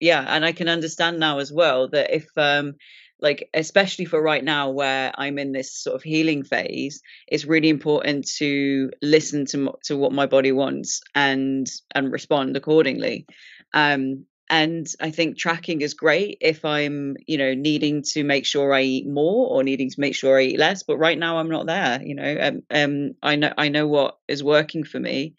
[0.00, 2.74] yeah, and I can understand now as well that if um,
[3.20, 7.68] like especially for right now where i'm in this sort of healing phase it's really
[7.68, 13.26] important to listen to to what my body wants and and respond accordingly.
[13.74, 18.72] Um and i think tracking is great if i'm you know needing to make sure
[18.72, 21.50] i eat more or needing to make sure i eat less but right now i'm
[21.50, 25.34] not there you know um, um i know i know what is working for me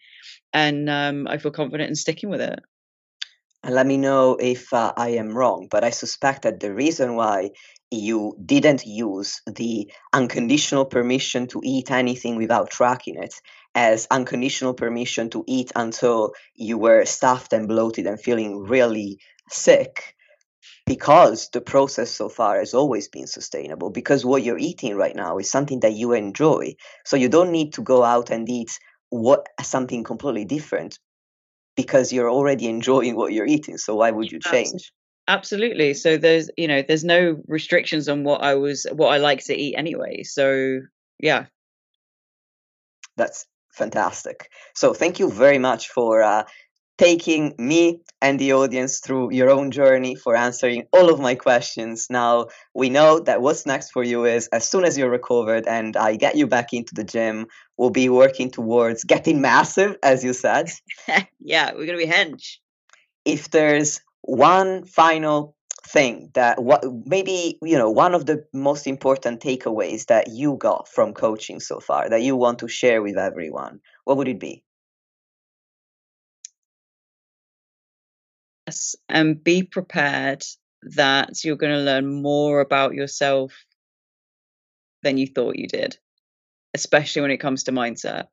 [0.52, 2.60] and um i feel confident in sticking with it
[3.62, 7.14] and let me know if uh, I am wrong, but I suspect that the reason
[7.14, 7.50] why
[7.90, 13.34] you didn't use the unconditional permission to eat anything without tracking it
[13.74, 19.18] as unconditional permission to eat until you were stuffed and bloated and feeling really
[19.50, 20.14] sick
[20.86, 25.38] because the process so far has always been sustainable because what you're eating right now
[25.38, 26.74] is something that you enjoy.
[27.04, 28.78] So you don't need to go out and eat
[29.10, 30.98] what something completely different
[31.76, 33.78] because you're already enjoying what you're eating.
[33.78, 34.92] So why would you change?
[35.28, 35.94] Absolutely.
[35.94, 39.56] So there's you know there's no restrictions on what I was what I like to
[39.56, 40.22] eat anyway.
[40.24, 40.80] So
[41.18, 41.46] yeah.
[43.16, 44.50] That's fantastic.
[44.74, 46.44] So thank you very much for uh,
[47.00, 52.08] taking me and the audience through your own journey, for answering all of my questions.
[52.10, 55.96] Now we know that what's next for you is as soon as you're recovered and
[55.96, 57.46] I get you back into the gym,
[57.78, 60.68] we'll be working towards getting massive, as you said.
[61.40, 62.58] yeah, we're gonna be hench.
[63.24, 69.40] If there's one final thing that what maybe you know one of the most important
[69.40, 73.80] takeaways that you got from coaching so far that you want to share with everyone
[74.04, 74.62] what would it be
[79.08, 80.42] and be prepared
[80.82, 83.52] that you're going to learn more about yourself
[85.02, 85.96] than you thought you did
[86.74, 88.26] especially when it comes to mindset.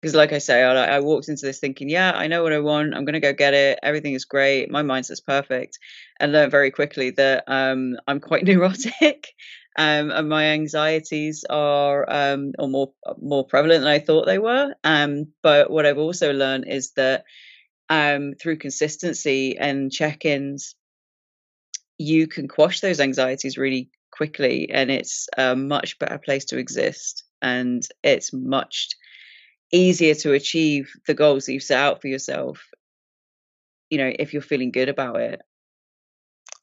[0.00, 2.58] Because like i say I, I, walked into this thinking yeah i know what i
[2.58, 5.78] want i'm going to go get it everything is great my mindset's perfect
[6.18, 9.34] and learned very quickly that um, i'm quite neurotic
[9.76, 14.74] um, and my anxieties are um, or more more prevalent than i thought they were
[14.84, 17.24] um, but what i've also learned is that
[17.90, 20.74] um, through consistency and check-ins
[21.98, 27.24] you can quash those anxieties really quickly and it's a much better place to exist
[27.42, 28.90] and it's much
[29.72, 32.64] easier to achieve the goals that you've set out for yourself
[33.90, 35.42] you know if you're feeling good about it.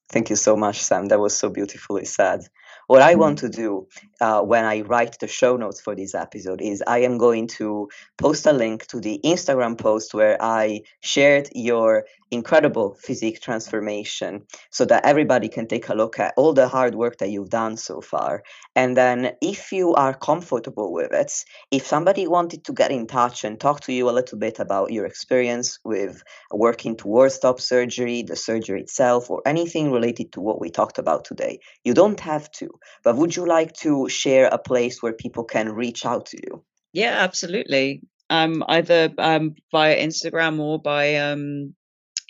[0.09, 1.07] Thank you so much sam.
[1.07, 2.47] That was so beautifully said
[2.87, 3.51] what I want mm-hmm.
[3.51, 3.87] to do
[4.19, 7.89] uh, when I write the show notes for this episode is I am going to
[8.17, 14.85] post a link to the Instagram post where I shared your incredible physique transformation so
[14.85, 18.01] that everybody can take a look at all the hard work that you've done so
[18.01, 18.43] far.
[18.75, 21.31] And then, if you are comfortable with it,
[21.71, 24.91] if somebody wanted to get in touch and talk to you a little bit about
[24.91, 30.59] your experience with working towards top surgery, the surgery itself, or anything related to what
[30.59, 32.69] we talked about today, you don't have to.
[33.03, 36.63] But would you like to share a place where people can reach out to you?
[36.93, 38.01] Yeah, absolutely.
[38.29, 41.73] Um, either um, via Instagram or by um,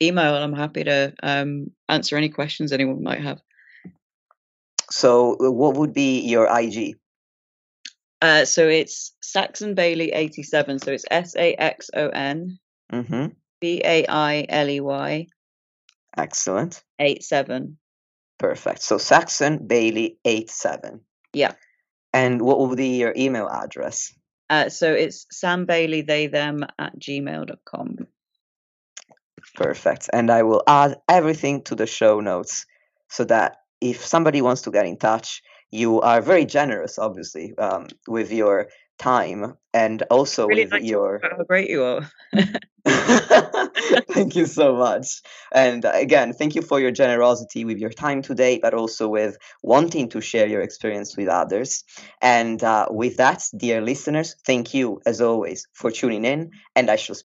[0.02, 0.36] email.
[0.36, 3.42] and I'm happy to um, answer any questions anyone might have.
[4.90, 6.96] So, uh, what would be your IG?
[8.22, 10.80] Uh, so it's Saxon Bailey 87.
[10.80, 12.60] So it's S A X O N
[12.92, 13.28] B A I L E Y.
[13.28, 13.28] mm-hmm.
[13.60, 15.28] B A I L E Y.
[16.18, 16.84] Excellent.
[17.00, 17.78] 87.
[18.40, 18.82] Perfect.
[18.82, 21.02] So Saxon Bailey 87.
[21.34, 21.54] Yeah.
[22.14, 24.14] And what would be your email address?
[24.50, 28.08] Uh, so it's Sam Bailey, they, them at gmail.com.
[29.56, 30.10] Perfect.
[30.14, 32.66] And I will add everything to the show notes
[33.10, 35.42] so that if somebody wants to get in touch,
[35.72, 41.22] you are very generous, obviously, um, with your time and also really with nice your.
[41.22, 42.10] How great you are.
[44.10, 45.22] thank you so much.
[45.52, 50.10] And again, thank you for your generosity with your time today, but also with wanting
[50.10, 51.84] to share your experience with others.
[52.22, 56.52] And uh, with that, dear listeners, thank you as always for tuning in.
[56.76, 57.18] And I shall.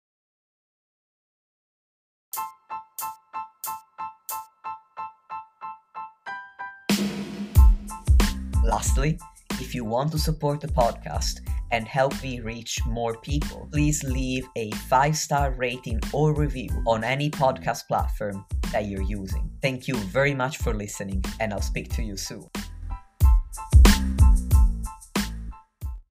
[8.81, 9.19] Lastly,
[9.59, 14.43] if you want to support the podcast and help me reach more people, please leave
[14.55, 19.51] a five star rating or review on any podcast platform that you're using.
[19.61, 22.49] Thank you very much for listening, and I'll speak to you soon.